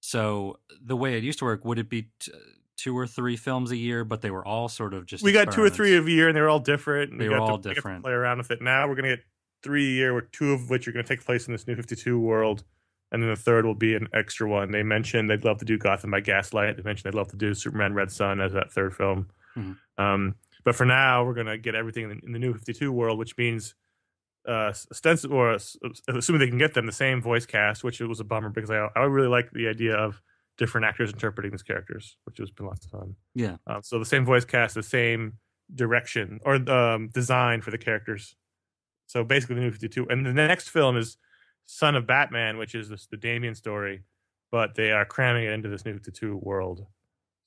[0.01, 2.33] So the way it used to work, would it be t-
[2.77, 5.53] two or three films a year, but they were all sort of just we got
[5.53, 7.13] two or three a year, and they were all different.
[7.13, 8.03] and They we were got to- all we to different.
[8.03, 8.61] play around with it.
[8.63, 9.25] Now we're gonna get
[9.63, 11.95] three a year, with two of which are gonna take place in this new Fifty
[11.95, 12.65] Two world,
[13.13, 14.73] and then the third will be an extra one.
[14.73, 16.77] They mentioned they'd love to do Gotham by Gaslight.
[16.77, 19.29] They mentioned they'd love to do Superman Red Sun as that third film.
[19.57, 19.77] Mhm.
[19.99, 23.19] Um, but for now, we're gonna get everything in, in the new Fifty Two world,
[23.19, 23.75] which means.
[24.45, 25.57] Uh, ostensibly, or
[26.09, 28.89] assuming they can get them the same voice cast, which was a bummer because I
[28.97, 30.21] I really like the idea of
[30.59, 33.15] different actors interpreting these characters, which has been lots of fun.
[33.37, 33.59] Yeah.
[33.69, 35.35] Uh, so the same voice cast, the same
[35.73, 38.35] direction or um, design for the characters.
[39.07, 41.19] So basically, the new Fifty Two, and the next film is
[41.67, 44.03] Son of Batman, which is this, the Damian story,
[44.51, 46.87] but they are cramming it into this new Two world.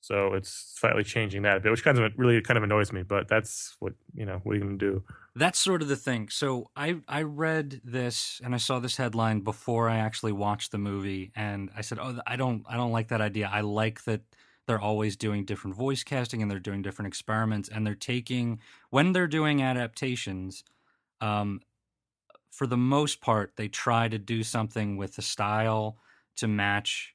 [0.06, 3.02] So it's slightly changing that a bit, which kind of really kind of annoys me.
[3.02, 4.40] But that's what you know.
[4.44, 5.04] What are you going to do?
[5.34, 6.28] That's sort of the thing.
[6.28, 10.78] So I I read this and I saw this headline before I actually watched the
[10.78, 13.50] movie, and I said, "Oh, I don't I don't like that idea.
[13.52, 14.20] I like that
[14.68, 19.12] they're always doing different voice casting and they're doing different experiments and they're taking when
[19.12, 20.62] they're doing adaptations."
[21.20, 21.62] Um,
[22.56, 25.98] for the most part, they try to do something with the style
[26.36, 27.14] to match,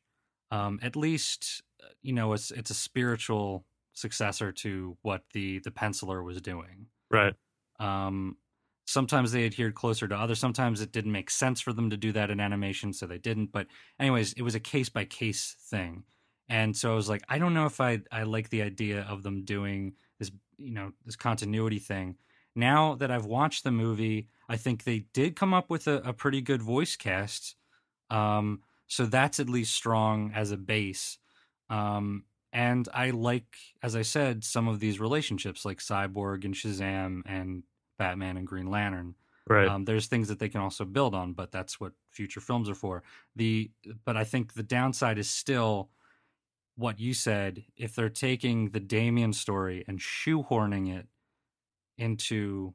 [0.52, 5.72] um, at least uh, you know, it's it's a spiritual successor to what the the
[5.72, 6.86] penciler was doing.
[7.10, 7.34] Right.
[7.80, 8.38] Um,
[8.86, 10.40] sometimes they adhered closer to others.
[10.40, 13.52] Sometimes it didn't make sense for them to do that in animation, so they didn't.
[13.52, 13.66] But
[14.00, 16.04] anyways, it was a case by case thing,
[16.50, 19.24] and so I was like, I don't know if I I like the idea of
[19.24, 22.18] them doing this, you know, this continuity thing.
[22.56, 26.14] Now that I've watched the movie, I think they did come up with a, a
[26.14, 27.56] pretty good voice cast.
[28.10, 31.18] Um, so that's at least strong as a base.
[31.70, 37.22] Um, and I like, as I said, some of these relationships like Cyborg and Shazam
[37.26, 37.64] and
[37.98, 39.16] Batman and Green Lantern.
[39.48, 39.68] Right.
[39.68, 42.76] Um, there's things that they can also build on, but that's what future films are
[42.76, 43.04] for.
[43.36, 43.72] The
[44.06, 45.90] but I think the downside is still
[46.76, 47.64] what you said.
[47.76, 51.08] If they're taking the Damian story and shoehorning it
[51.98, 52.74] into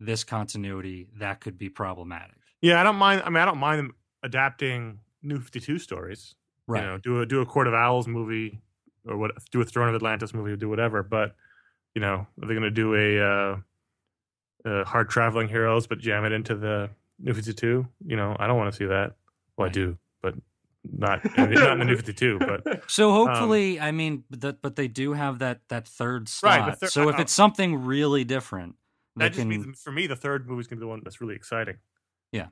[0.00, 2.36] this continuity, that could be problematic.
[2.60, 3.22] yeah, I don't mind.
[3.24, 6.34] I mean, I don't mind them adapting new Fifty Two stories.
[6.66, 6.82] Right.
[6.82, 8.60] You know, do a do a Court of Owls movie,
[9.06, 9.32] or what?
[9.50, 11.02] Do a Throne of Atlantis movie, or do whatever.
[11.02, 11.34] But
[11.94, 13.56] you know, are they going to do a uh,
[14.68, 17.86] uh, hard traveling heroes, but jam it into the New Fifty Two?
[18.04, 19.14] You know, I don't want to see that.
[19.56, 20.34] Well, I do, but
[20.84, 22.38] not not in the New Fifty Two.
[22.38, 26.60] But So hopefully, I mean, but that, but they do have that that third slot.
[26.68, 28.74] Right, thir- so if uh, it's something really different,
[29.16, 29.48] that just can.
[29.48, 31.76] means for me, the third movie is going to be the one that's really exciting.
[32.32, 32.46] Yeah.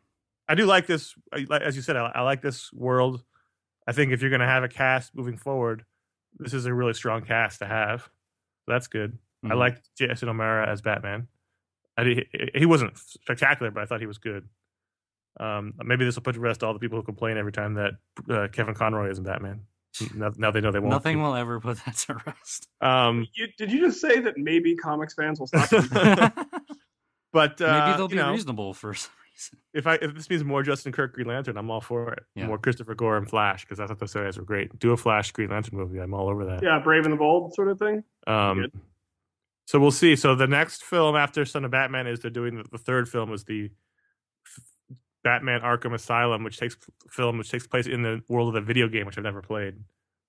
[0.48, 1.14] I do like this.
[1.50, 3.22] As you said, I, I like this world.
[3.86, 5.84] I think if you're going to have a cast moving forward,
[6.38, 8.08] this is a really strong cast to have.
[8.66, 9.16] That's good.
[9.44, 9.56] I Mhm.
[9.58, 11.28] liked Jason O'Mara as Batman.
[11.96, 14.48] I did, he wasn't spectacular, but I thought he was good.
[15.40, 17.94] Um, maybe this will put to rest all the people who complain every time that
[18.28, 19.62] uh, Kevin Conroy isn't Batman.
[20.14, 20.90] Now, now they know they won't.
[20.92, 22.68] Nothing will ever put that to rest.
[22.80, 25.68] Um, You, did you just say that maybe comics fans will stop?
[27.32, 29.58] but uh, Maybe they'll you be know, reasonable for some reason.
[29.74, 32.22] if I if this means more Justin Kirk Green Lantern, I'm all for it.
[32.34, 32.46] Yeah.
[32.46, 34.78] More Christopher Gorham Flash because I thought those guys were great.
[34.78, 35.98] Do a Flash Green Lantern movie.
[35.98, 36.62] I'm all over that.
[36.62, 38.04] yeah, Brave and the Bold sort of thing.
[38.26, 38.66] Um,
[39.66, 40.16] so we'll see.
[40.16, 43.32] So the next film after Son of Batman is they're doing the, the third film
[43.32, 43.70] is the f-
[45.24, 46.76] Batman Arkham Asylum, which takes
[47.08, 49.74] film which takes place in the world of the video game, which I've never played.
[49.76, 49.82] So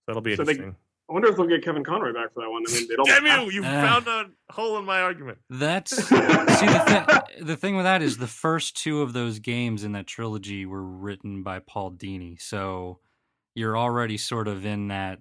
[0.08, 0.76] that'll be So they- interesting.
[1.10, 2.64] I wonder if they'll get Kevin Conroy back for that one.
[2.66, 3.06] I mean, they don't.
[3.06, 3.52] Damn have- you!
[3.52, 3.82] You Ah.
[4.02, 5.40] found a hole in my argument.
[5.50, 7.46] That's see the thing.
[7.46, 10.84] The thing with that is the first two of those games in that trilogy were
[10.84, 13.00] written by Paul Dini, so
[13.56, 15.20] you're already sort of in that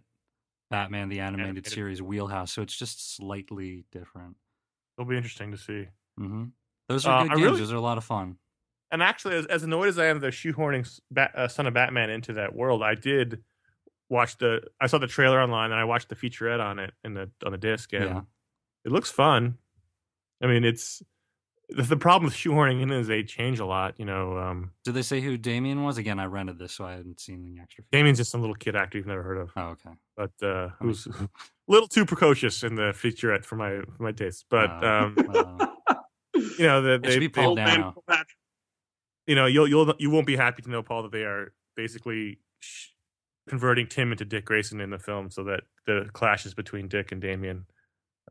[0.71, 1.73] Batman the animated, Animated.
[1.73, 2.53] series wheelhouse.
[2.53, 4.37] So it's just slightly different.
[4.97, 5.89] It'll be interesting to see.
[6.17, 6.45] hmm
[6.89, 7.45] Those are Uh, good I games.
[7.47, 8.37] really- Those are a lot of fun.
[8.93, 12.11] And actually, as, as annoyed as I am, they're shoehorning Bat, uh, Son of Batman
[12.11, 12.83] into that world.
[12.83, 13.43] I did
[14.09, 14.63] watch the.
[14.81, 17.53] I saw the trailer online, and I watched the featurette on it in the on
[17.53, 18.21] the disc, and Yeah.
[18.85, 19.59] it looks fun.
[20.43, 21.03] I mean, it's
[21.69, 23.95] the, the problem with shoehorning in is they change a lot.
[23.99, 25.97] You know, um, Did they say who Damian was?
[25.99, 27.85] Again, I rented this, so I hadn't seen the extra.
[27.93, 29.91] Damian's just some little kid actor you've never heard of, Oh, okay.
[30.17, 31.29] but uh, I mean, who's a
[31.69, 34.47] little too precocious in the featurette for my for my taste.
[34.51, 35.67] But uh, um, uh,
[36.35, 38.03] you know, the, they, should be they- Paul Old man Dano.
[38.09, 38.37] Patrick.
[39.31, 42.41] You know, you'll you'll you won't be happy to know, Paul, that they are basically
[42.59, 42.89] sh-
[43.49, 47.21] converting Tim into Dick Grayson in the film, so that the clashes between Dick and
[47.21, 47.65] Damian,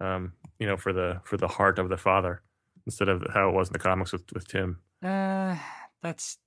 [0.02, 2.42] um, you know, for the for the heart of the father,
[2.86, 4.82] instead of how it was in the comics with with Tim.
[5.02, 5.56] Uh,
[6.04, 6.38] that's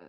[0.00, 0.06] uh,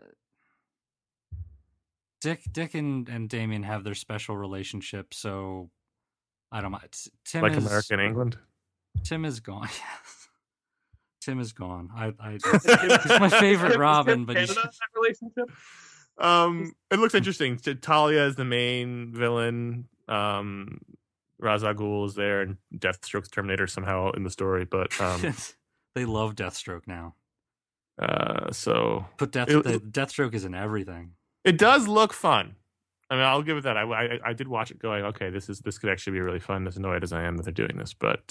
[2.21, 2.43] Dick.
[2.49, 5.71] Dick and and Damian have their special relationship, so
[6.53, 6.95] I don't mind.
[7.25, 8.38] Tim like is America and England.
[9.03, 9.67] Tim is gone.
[11.29, 11.89] Tim is gone.
[11.95, 12.31] I, I
[13.03, 15.51] he's my favorite Tim- Robin, Tim but he's Canada, that relationship.
[16.17, 17.59] Um, it looks interesting.
[17.59, 19.87] So Talia is the main villain.
[20.07, 20.79] Um,
[21.37, 24.65] Ra's al Ghul is there, and Deathstroke's Terminator somehow in the story.
[24.65, 25.35] But um,
[25.95, 27.13] they love Deathstroke now.
[28.01, 31.11] uh, so Put Death It- the, Deathstroke is in everything.
[31.45, 32.55] It does look fun.
[33.11, 33.77] I mean, I'll give it that.
[33.77, 36.39] I, I, I did watch it going, okay, this is this could actually be really
[36.39, 36.67] fun.
[36.67, 38.23] As annoyed as I am that they're doing this, but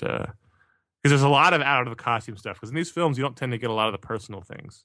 [1.08, 2.56] because there's a lot of out of the costume stuff.
[2.56, 4.84] Because in these films, you don't tend to get a lot of the personal things.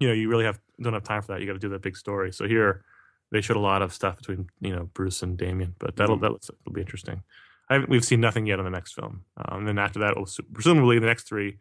[0.00, 1.40] You know, you really have don't have time for that.
[1.40, 2.32] You got to do the big story.
[2.32, 2.84] So here,
[3.32, 6.20] they showed a lot of stuff between you know Bruce and Damian, but that'll Mhm.
[6.22, 7.22] that'll, that'll be interesting.
[7.70, 10.16] I haven't, we've seen nothing yet on the next film, um, and then after that,
[10.16, 11.58] we'll, presumably the next three,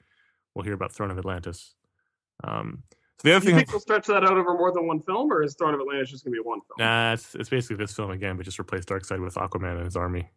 [0.53, 1.75] we'll hear about Throne of Atlantis.
[2.45, 2.83] Um,
[3.19, 5.01] so the other Do you thing think they'll stretch that out over more than one
[5.01, 6.75] film, or is Throne of Atlantis just going to be one film?
[6.87, 9.95] Nah, it's it's basically this film again, but just replace Darkseid with Aquaman and his
[9.97, 10.29] army.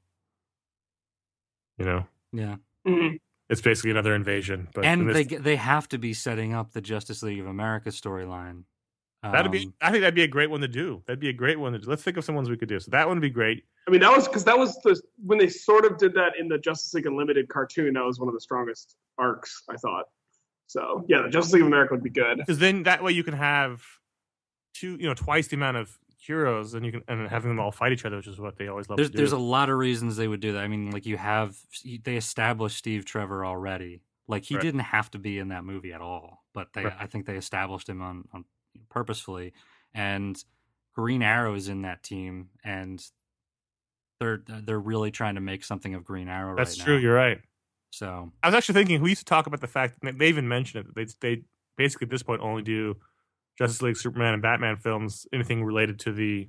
[1.78, 3.18] You know, Yeah, Mhm.
[3.48, 4.68] it's basically another invasion.
[4.74, 7.46] But in and this- they they have to be setting up the Justice League of
[7.46, 8.64] America storyline.
[9.22, 11.02] that'd be Um, I think that'd be a great one to do.
[11.06, 11.86] That'd be a great one to do.
[11.90, 12.80] Let's think of some ones we could do.
[12.80, 13.64] So that one would be great.
[13.86, 16.48] I mean, that was because that was the when they sort of did that in
[16.48, 17.92] the Justice League Unlimited cartoon.
[17.94, 20.06] That was one of the strongest arcs, I thought.
[20.68, 22.38] So yeah, the Justice League of America would be good.
[22.38, 23.84] Because then that way you can have
[24.72, 27.72] two, you know, twice the amount of heroes, and you can and having them all
[27.72, 29.18] fight each other, which is what they always love there's to do.
[29.18, 30.62] there's a lot of reasons they would do that.
[30.62, 31.56] I mean, like you have
[32.04, 34.02] they established Steve Trevor already.
[34.28, 34.62] Like he Right.
[34.62, 36.96] didn't have to be in that movie at all, but they Right.
[37.00, 38.44] I think they established him on, on
[38.88, 39.52] purposefully.
[39.92, 40.42] And
[40.94, 43.04] Green Arrow is in that team, and
[44.20, 46.94] they're they're really trying to make something of Green Arrow That's right true.
[46.96, 47.00] now.
[47.00, 47.40] You're right.
[47.90, 50.46] So I was actually thinking we used to talk about the fact that they even
[50.46, 50.94] mentioned it.
[50.94, 51.06] They
[51.36, 51.42] they
[51.76, 52.96] basically at this point only do
[53.60, 55.26] Justice League, Superman, and Batman films.
[55.32, 56.48] Anything related to the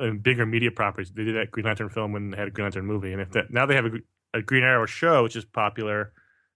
[0.00, 1.10] uh, bigger media properties.
[1.10, 3.30] They did that Green Lantern film when they had a Green Lantern movie, and if
[3.32, 3.90] that now they have a,
[4.32, 6.12] a Green Arrow show, which is popular.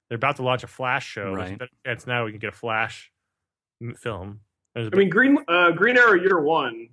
[0.08, 1.36] They're about to launch a Flash show.
[1.36, 1.58] There's Right.
[1.84, 3.12] better now we can get a Flash
[3.96, 4.40] film.
[4.74, 6.88] There's a I mean, Green uh, Green Arrow Year One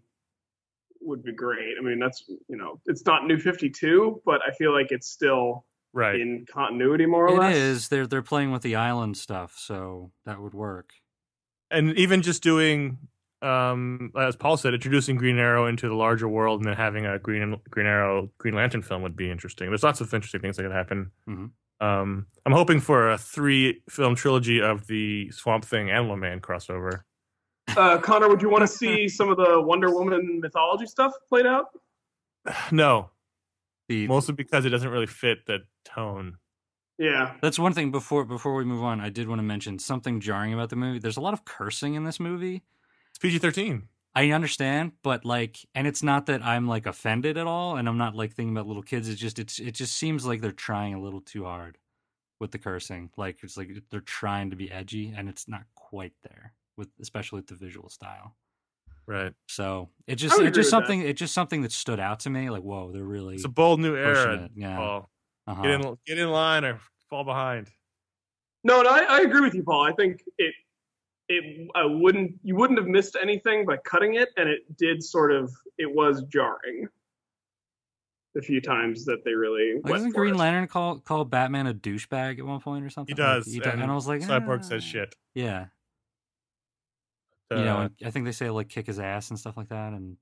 [1.01, 1.75] would be great.
[1.79, 5.07] I mean, that's you know, it's not New Fifty Two, but I feel like it's
[5.07, 6.19] still right.
[6.19, 7.55] in continuity more or it less.
[7.55, 10.91] is they're they're playing with the island stuff, so that would work.
[11.75, 12.97] And even just doing
[13.41, 17.19] um as paul said introducing green arrow into the larger world and then having a
[17.19, 19.67] green green arrow green lantern film would be interesting.
[19.69, 21.11] There's lots of interesting things that could happen.
[21.29, 21.51] Mhm.
[21.81, 27.01] um i'm hoping for a three film trilogy of the swamp thing animal man crossover.
[27.75, 31.45] Uh, Conor, would you want to see some of the Wonder Woman mythology stuff played
[31.45, 31.65] out?
[32.71, 33.09] no.
[33.89, 36.37] The mostly because it doesn't really fit the tone
[36.97, 37.35] Yeah.
[37.41, 40.53] That's one thing before before we move on, I did want to mention something jarring
[40.53, 40.99] about the movie.
[40.99, 42.63] There's a lot of cursing in this movie.
[43.09, 43.83] it's pg-13
[44.17, 47.97] I understand, but like, and it's not that I'm like offended at all, and I'm
[47.97, 49.09] not like thinking about little kids.
[49.09, 51.77] It's just it's it just seems like they're trying a little too hard
[52.39, 53.09] with the cursing.
[53.17, 57.39] Like it's like they're trying to be edgy, and it's not quite there with especially
[57.39, 58.37] with the visual style.
[59.05, 59.33] Right.
[59.49, 60.69] So it just would it just with that.
[60.87, 62.49] something it just something that stood out to me.
[62.49, 64.45] Like whoa, they're really It's a bold new era.
[64.45, 64.51] it.
[64.55, 64.77] Yeah.
[64.77, 65.09] Paul.
[65.47, 65.61] Uh-huh.
[65.61, 66.79] Get in, get in line or
[67.09, 67.69] fall behind.
[68.63, 69.83] No, no, I, I agree with you, Paul.
[69.83, 70.53] I think it
[71.29, 75.31] it I wouldn't you wouldn't have missed anything by cutting it, and it did sort
[75.31, 76.87] of it was jarring
[78.33, 80.37] the few times that they really Like, went doesn't Green it.
[80.37, 83.15] Lantern call call Batman a douchebag at one point or something?
[83.15, 83.45] He Like, does.
[83.53, 85.15] he does- and, I was like, Cyborg "Ah." says shit.
[85.35, 85.67] Yeah,
[87.51, 89.93] Uh, you know, I think they say like kick his ass and stuff like that.
[89.93, 90.17] And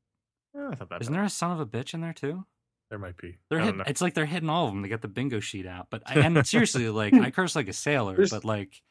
[0.53, 1.17] it's not that isn't bad.
[1.19, 2.45] there a son of a bitch in there too?
[2.93, 3.39] There might be.
[3.49, 3.83] They're I don't hitting, know.
[3.87, 4.83] it's like they're hitting all of them.
[4.83, 5.87] They got the bingo sheet out.
[5.89, 8.83] But I, and seriously, like I curse like a sailor, There's- but like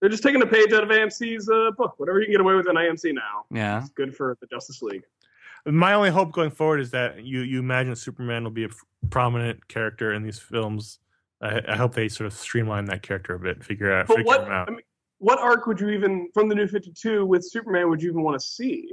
[0.00, 1.94] They're just taking a page out of AMC's uh, book.
[1.98, 4.82] Whatever you can get away with in AMC now, yeah, it's good for the Justice
[4.82, 5.04] League.
[5.64, 8.74] My only hope going forward is that you you imagine Superman will be a f-
[9.10, 10.98] prominent character in these films.
[11.40, 14.26] I, I hope they sort of streamline that character a bit, figure out, But figure
[14.26, 14.68] what him out.
[14.68, 14.80] I mean,
[15.18, 18.22] what arc would you even from the New Fifty Two with Superman would you even
[18.24, 18.90] want to see?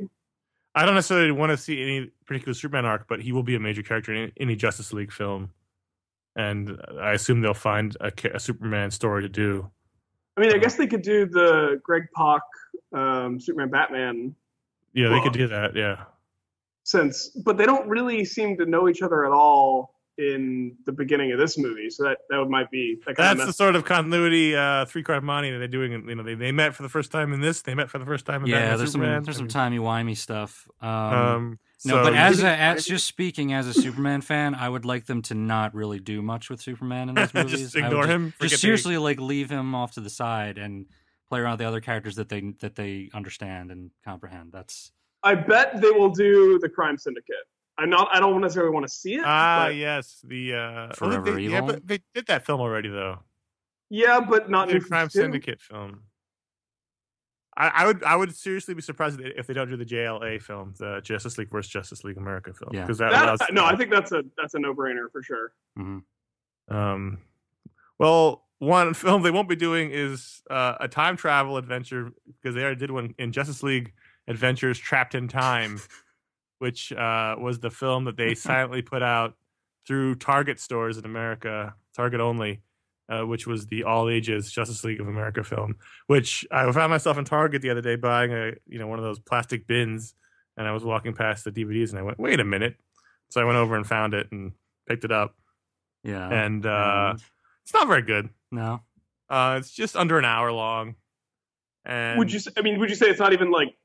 [0.78, 3.60] I don't necessarily want to see any particular Superman arc, but he will be a
[3.60, 5.50] major character in any Justice League film,
[6.36, 9.72] and I assume they'll find a, a Superman story to do.
[10.38, 12.42] I mean, I guess they could do the Greg Pak
[12.94, 14.36] um, Superman Batman
[14.94, 15.76] Yeah, they could do that.
[15.76, 16.04] Yeah,
[16.84, 21.32] since, but they don't really seem to know each other at all in the beginning
[21.32, 21.90] of this movie.
[21.90, 25.04] So that that might be that kind that's of the sort of continuity uh, three
[25.04, 25.92] card monte that they're doing.
[25.92, 27.62] You know, they, they met for the first time in this.
[27.62, 28.60] They met for the first time in yeah.
[28.60, 30.68] Batman There's some there's some and, timey wimey stuff.
[30.82, 34.68] Um, Um, no, so but as a, as just speaking as a Superman fan, I
[34.68, 37.76] would like them to not really do much with Superman in these Just movies.
[37.76, 40.88] I would ignore him, Just they- seriously, like leave him off to the side and
[41.30, 44.52] play around with the other characters that they that they understand and comprehend.
[44.52, 44.92] That's
[45.24, 47.36] I bet they will do the Crime Syndicate.
[47.78, 48.10] I'm not.
[48.12, 49.24] I don't necessarily want to see it.
[49.26, 53.20] Ah, but- yes, the uh, Forever they, Yeah, but they did that film already, though.
[53.90, 55.20] yeah, but not the New Crime 52.
[55.22, 56.02] Syndicate film.
[57.56, 60.74] I, I would I would seriously be surprised if they don't do the JLA film,
[60.78, 62.82] the Justice League versus Justice League America film, Yeah.
[62.82, 65.54] because that That- allows no, I think that's a that's a no brainer for sure.
[65.78, 66.04] mhm.
[66.70, 67.20] Um,
[67.98, 72.12] well, one film they won't be doing is uh, a time travel adventure
[72.42, 73.94] because they already did one in Justice League
[74.28, 75.80] Adventures Trapped in Time,
[76.60, 79.36] which uh, was the film that they silently put out
[79.88, 82.62] through Target stores in America, Target only,
[83.10, 85.76] uh, which was the all ages Justice League of America film.
[86.08, 89.06] Which I found myself in Target the other day buying a you know one of
[89.06, 90.14] those plastic bins,
[90.58, 92.76] and I was walking past the DVDs and I went, wait a minute.
[93.30, 94.54] So I went over and found it and
[94.88, 95.36] picked it up,
[96.04, 96.30] yeah.
[96.30, 97.24] and uh, And-
[97.64, 98.30] it's not very good.
[98.52, 98.82] no,
[99.30, 100.96] Uh, it's just under an hour long.
[101.86, 102.40] And would you?
[102.58, 103.76] I mean, would you say it's not even like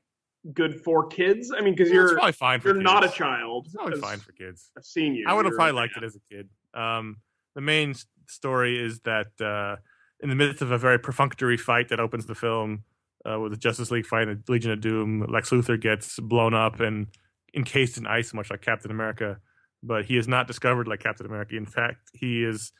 [0.51, 1.51] good for kids?
[1.55, 2.83] I mean, because Yeah, you're probably fine for you're kids.
[2.83, 3.65] not a child.
[3.67, 4.71] It's probably fine for kids.
[4.77, 5.25] I've seen you.
[5.27, 6.49] I would have probably a liked it as a kid.
[6.73, 7.17] Um,
[7.55, 7.93] the main
[8.27, 9.77] story is that uh,
[10.21, 12.83] in the midst of a very perfunctory fight that opens the film
[13.29, 16.79] uh, with the Justice League fighting the Legion of Doom, Lex Luthor gets blown up
[16.79, 17.07] and
[17.55, 19.37] encased in ice, much like Captain America.
[19.81, 21.55] But he is not discovered like Captain America.
[21.55, 22.71] In fact, he is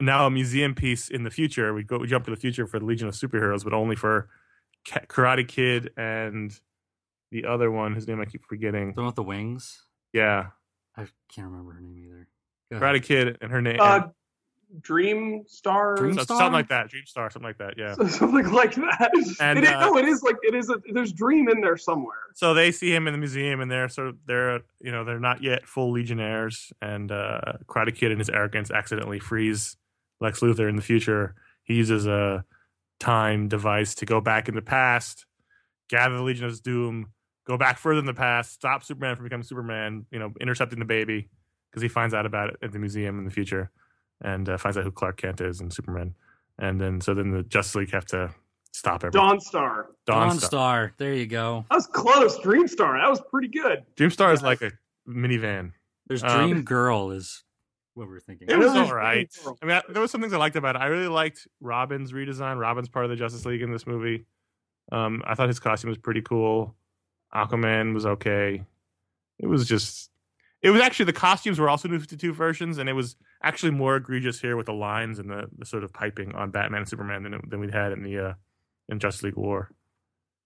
[0.00, 1.72] now a museum piece in the future.
[1.72, 4.28] We go we jump to the future for the Legion of Superheroes, but only for
[4.86, 6.58] Karate Kid and
[7.30, 8.92] the other one, whose name I keep forgetting.
[8.92, 9.84] the one with the wings.
[10.12, 10.48] Yeah,
[10.96, 12.28] I can't remember her name either.
[12.70, 13.02] Go ahead.
[13.02, 13.78] Karate Kid and her name.
[13.80, 14.08] Uh,
[14.80, 15.94] Dream Star.
[15.94, 16.38] Dream Star?
[16.38, 16.88] something like that.
[16.88, 17.74] Dream Star, something like that.
[17.76, 17.94] Yeah.
[18.08, 19.10] Something like that.
[19.40, 20.70] And, it is, uh, no, it is like it is.
[20.70, 22.16] A, there's Dream in there somewhere.
[22.34, 25.20] So they see him in the museum, and they're sort of they're you know they're
[25.20, 29.76] not yet full Legionnaires, and uh, Karate Kid in his arrogance accidentally frees
[30.20, 31.34] Lex Luthor in the future.
[31.62, 32.44] He uses a
[32.98, 35.26] time device to go back in the past,
[35.88, 37.12] gather the Legion of Doom,
[37.46, 40.06] go back further in the past, stop Superman from becoming Superman.
[40.10, 41.28] You know, intercepting the baby
[41.70, 43.70] because he finds out about it at the museum in the future,
[44.22, 46.14] and uh, finds out who Clark Kent is and Superman.
[46.58, 48.30] And then so then the Justice League have to
[48.72, 49.20] stop everything.
[49.20, 49.88] Dawn Star.
[50.06, 50.48] Dawn Dawn Star.
[50.48, 50.94] Star.
[50.98, 51.64] There you go.
[51.70, 52.38] That was close.
[52.40, 52.98] Dream Star.
[52.98, 53.84] That was pretty good.
[53.96, 54.72] Dream Star is like a
[55.08, 55.72] minivan.
[56.06, 57.42] There's Um, Dream Girl is
[57.94, 58.48] what we're thinking.
[58.48, 59.28] It was There's all right.
[59.44, 59.58] Girl.
[59.62, 60.80] I mean, I, there was some things I liked about it.
[60.80, 62.58] I really liked Robin's redesign.
[62.58, 64.26] Robin's part of the Justice League in this movie.
[64.92, 66.74] Um, I thought his costume was pretty cool.
[67.36, 68.64] Aquaman was okay.
[69.38, 70.10] It was just,
[70.62, 73.72] it was actually the costumes were also New Fifty Two versions, and it was actually
[73.72, 76.88] more egregious here with the lines and the, the sort of piping on Batman and
[76.88, 78.32] Superman than than we'd had in the uh,
[78.88, 79.70] in Justice League War.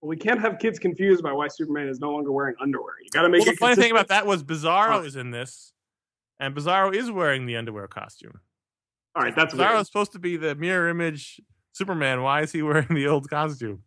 [0.01, 2.95] Well, we can't have kids confused by why Superman is no longer wearing underwear.
[3.03, 5.03] You got to make Well, the funny thing about that was Bizarro Huh.
[5.03, 5.72] is in this,
[6.41, 8.41] and Bizarro is wearing the underwear costume.
[9.14, 9.80] All right, that's Bizarro weird.
[9.82, 11.41] is supposed to be the mirror image
[11.72, 12.22] Superman.
[12.22, 13.82] Why is he wearing the old costume?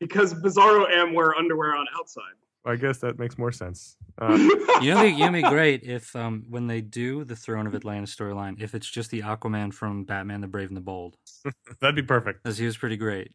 [0.00, 2.22] Because Bizarro Am wear underwear on outside.
[2.64, 3.96] I guess that makes more sense.
[4.20, 4.36] Uh,
[4.82, 8.14] You know, you know, be great if um when they do the Throne of Atlantis
[8.14, 11.16] storyline, if it's just the Aquaman from Batman: The Brave and the Bold,
[11.80, 12.46] that'd be perfect.
[12.46, 13.32] as he was pretty great.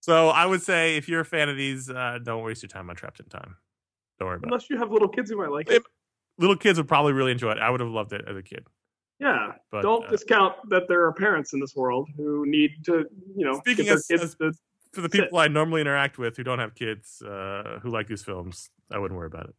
[0.00, 2.88] So I would say if you're a fan of these, uh, don't waste your time
[2.88, 3.56] on Trapped in Time.
[4.18, 4.48] Don't worry about it.
[4.48, 5.82] Unless you have little kids who might like it.
[6.38, 7.58] Little kids would probably really enjoy it.
[7.58, 8.66] I would have loved it as a kid.
[9.20, 9.52] Yeah.
[9.70, 13.04] But, Don't uh, discount that there are parents in this world who need to,
[13.36, 14.52] you know, Speaking get their as- kids to.
[14.92, 18.22] For the people I normally interact with who don't have kids, uh, who like these
[18.22, 19.54] films, I wouldn't worry about it.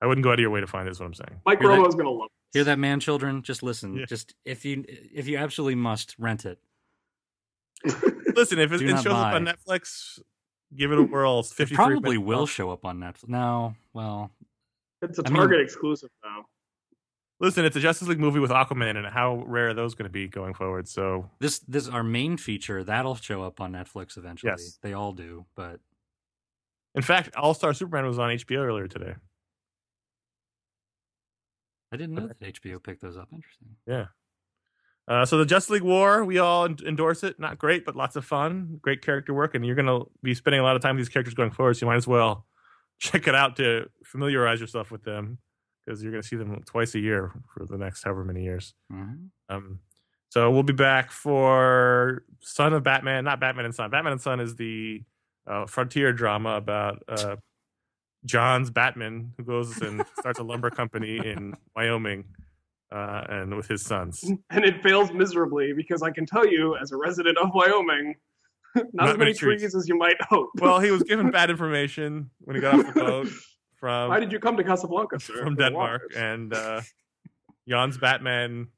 [0.00, 0.92] I wouldn't go out of your way to find it.
[0.92, 1.40] Is what I'm saying.
[1.44, 1.96] Mike Hear that?
[1.96, 2.30] Gonna love.
[2.52, 3.42] Hear that, man, children?
[3.42, 3.94] Just listen.
[3.96, 4.06] Yeah.
[4.06, 6.58] Just if you if you absolutely must rent it.
[8.34, 9.44] Listen, if it, it not shows up on.
[9.46, 10.18] Netflix,
[10.76, 11.40] give it a whirl.
[11.40, 12.46] It's It probably will long.
[12.46, 13.28] show up on Netflix.
[13.28, 14.30] No, well,
[15.02, 16.42] It's a I mean- Target exclusive though.
[17.40, 20.12] Listen, it's a Justice League movie with Aquaman, and how rare are those going to
[20.12, 20.88] be going forward?
[20.88, 24.52] So this this our main feature that'll show up on Netflix eventually.
[24.52, 24.78] Yes.
[24.82, 25.80] They all do, but
[26.94, 29.14] In fact, All Star Superman was on HBO earlier today.
[31.92, 33.28] I didn't know that HBO picked those up.
[33.32, 33.68] Interesting.
[33.86, 34.06] Yeah.
[35.06, 37.40] Uh, so the Justice League War, we all endorse it.
[37.40, 38.78] Not great, but lots of fun.
[38.82, 41.08] Great character work, and you're going to be spending a lot of time with these
[41.08, 41.74] characters going forward.
[41.74, 42.46] So you might as well
[42.98, 45.38] check it out to familiarize yourself with them
[45.88, 48.74] because you're going to see them twice a year for the next however many years.
[48.92, 49.28] Mhm.
[49.48, 49.80] Um,
[50.28, 53.90] so we'll be back for Son of Batman, not Batman and Son.
[53.90, 55.02] Batman and Son is the
[55.46, 57.36] uh, frontier drama about uh,
[58.26, 62.24] John's Batman who goes and starts a lumber company in Wyoming
[62.92, 64.22] uh, and with his sons.
[64.50, 68.16] And it fails miserably because I can tell you, as a resident of Wyoming,
[68.76, 69.60] not, Not as many many trees.
[69.62, 70.50] trees as you might hope.
[70.60, 73.28] Well, he was given bad information when he got off the boat
[73.78, 75.42] from Why did you come to Casablanca, sir?
[75.42, 76.80] from Denmark, and uh,
[77.68, 78.68] Jan's Batman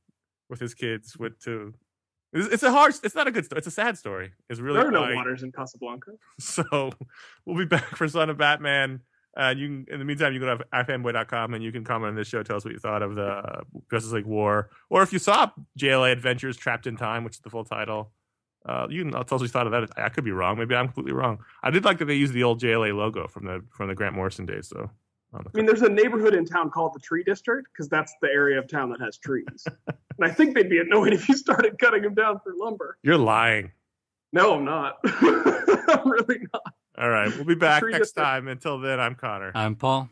[0.48, 1.74] with his kids went to.
[2.32, 2.94] It's, it's a hard.
[3.02, 3.58] It's not a good story.
[3.58, 4.32] It's a sad story.
[4.48, 6.12] It's really there are no waters in Casablanca.
[6.40, 6.90] So
[7.44, 9.00] we'll be back for Son of Batman.
[9.36, 12.10] Uh, you can, in the meantime, you can go to ifanboy.com and you can comment
[12.10, 12.42] on this show.
[12.42, 16.10] Tell us what you thought of the Justice League War, or if you saw JLA
[16.12, 18.12] Adventures Trapped in Time, which is the full title.
[18.66, 19.90] Uh, you can tell us what you thought of that.
[19.96, 20.58] I, I could be wrong.
[20.58, 21.38] Maybe I'm completely wrong.
[21.62, 24.14] I did like that they used the old JLA logo from the from the Grant
[24.14, 24.90] Morrison days, though.
[25.32, 28.28] the I mean, there's a neighborhood in town called the Tree District because that's the
[28.28, 29.66] area of town that has trees.
[29.86, 32.98] and I think they'd be annoyed if you started cutting them down for lumber.
[33.02, 33.72] You're lying.
[34.32, 34.98] No, I'm not.
[35.04, 36.74] I'm really not.
[36.98, 38.16] All right, we'll be back next District.
[38.26, 38.46] time.
[38.46, 39.52] Until then, I'm Conor.
[39.54, 40.10] I'm Paul.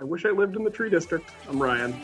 [0.00, 1.30] I wish I lived in the Tree District.
[1.48, 1.94] I'm Ryan.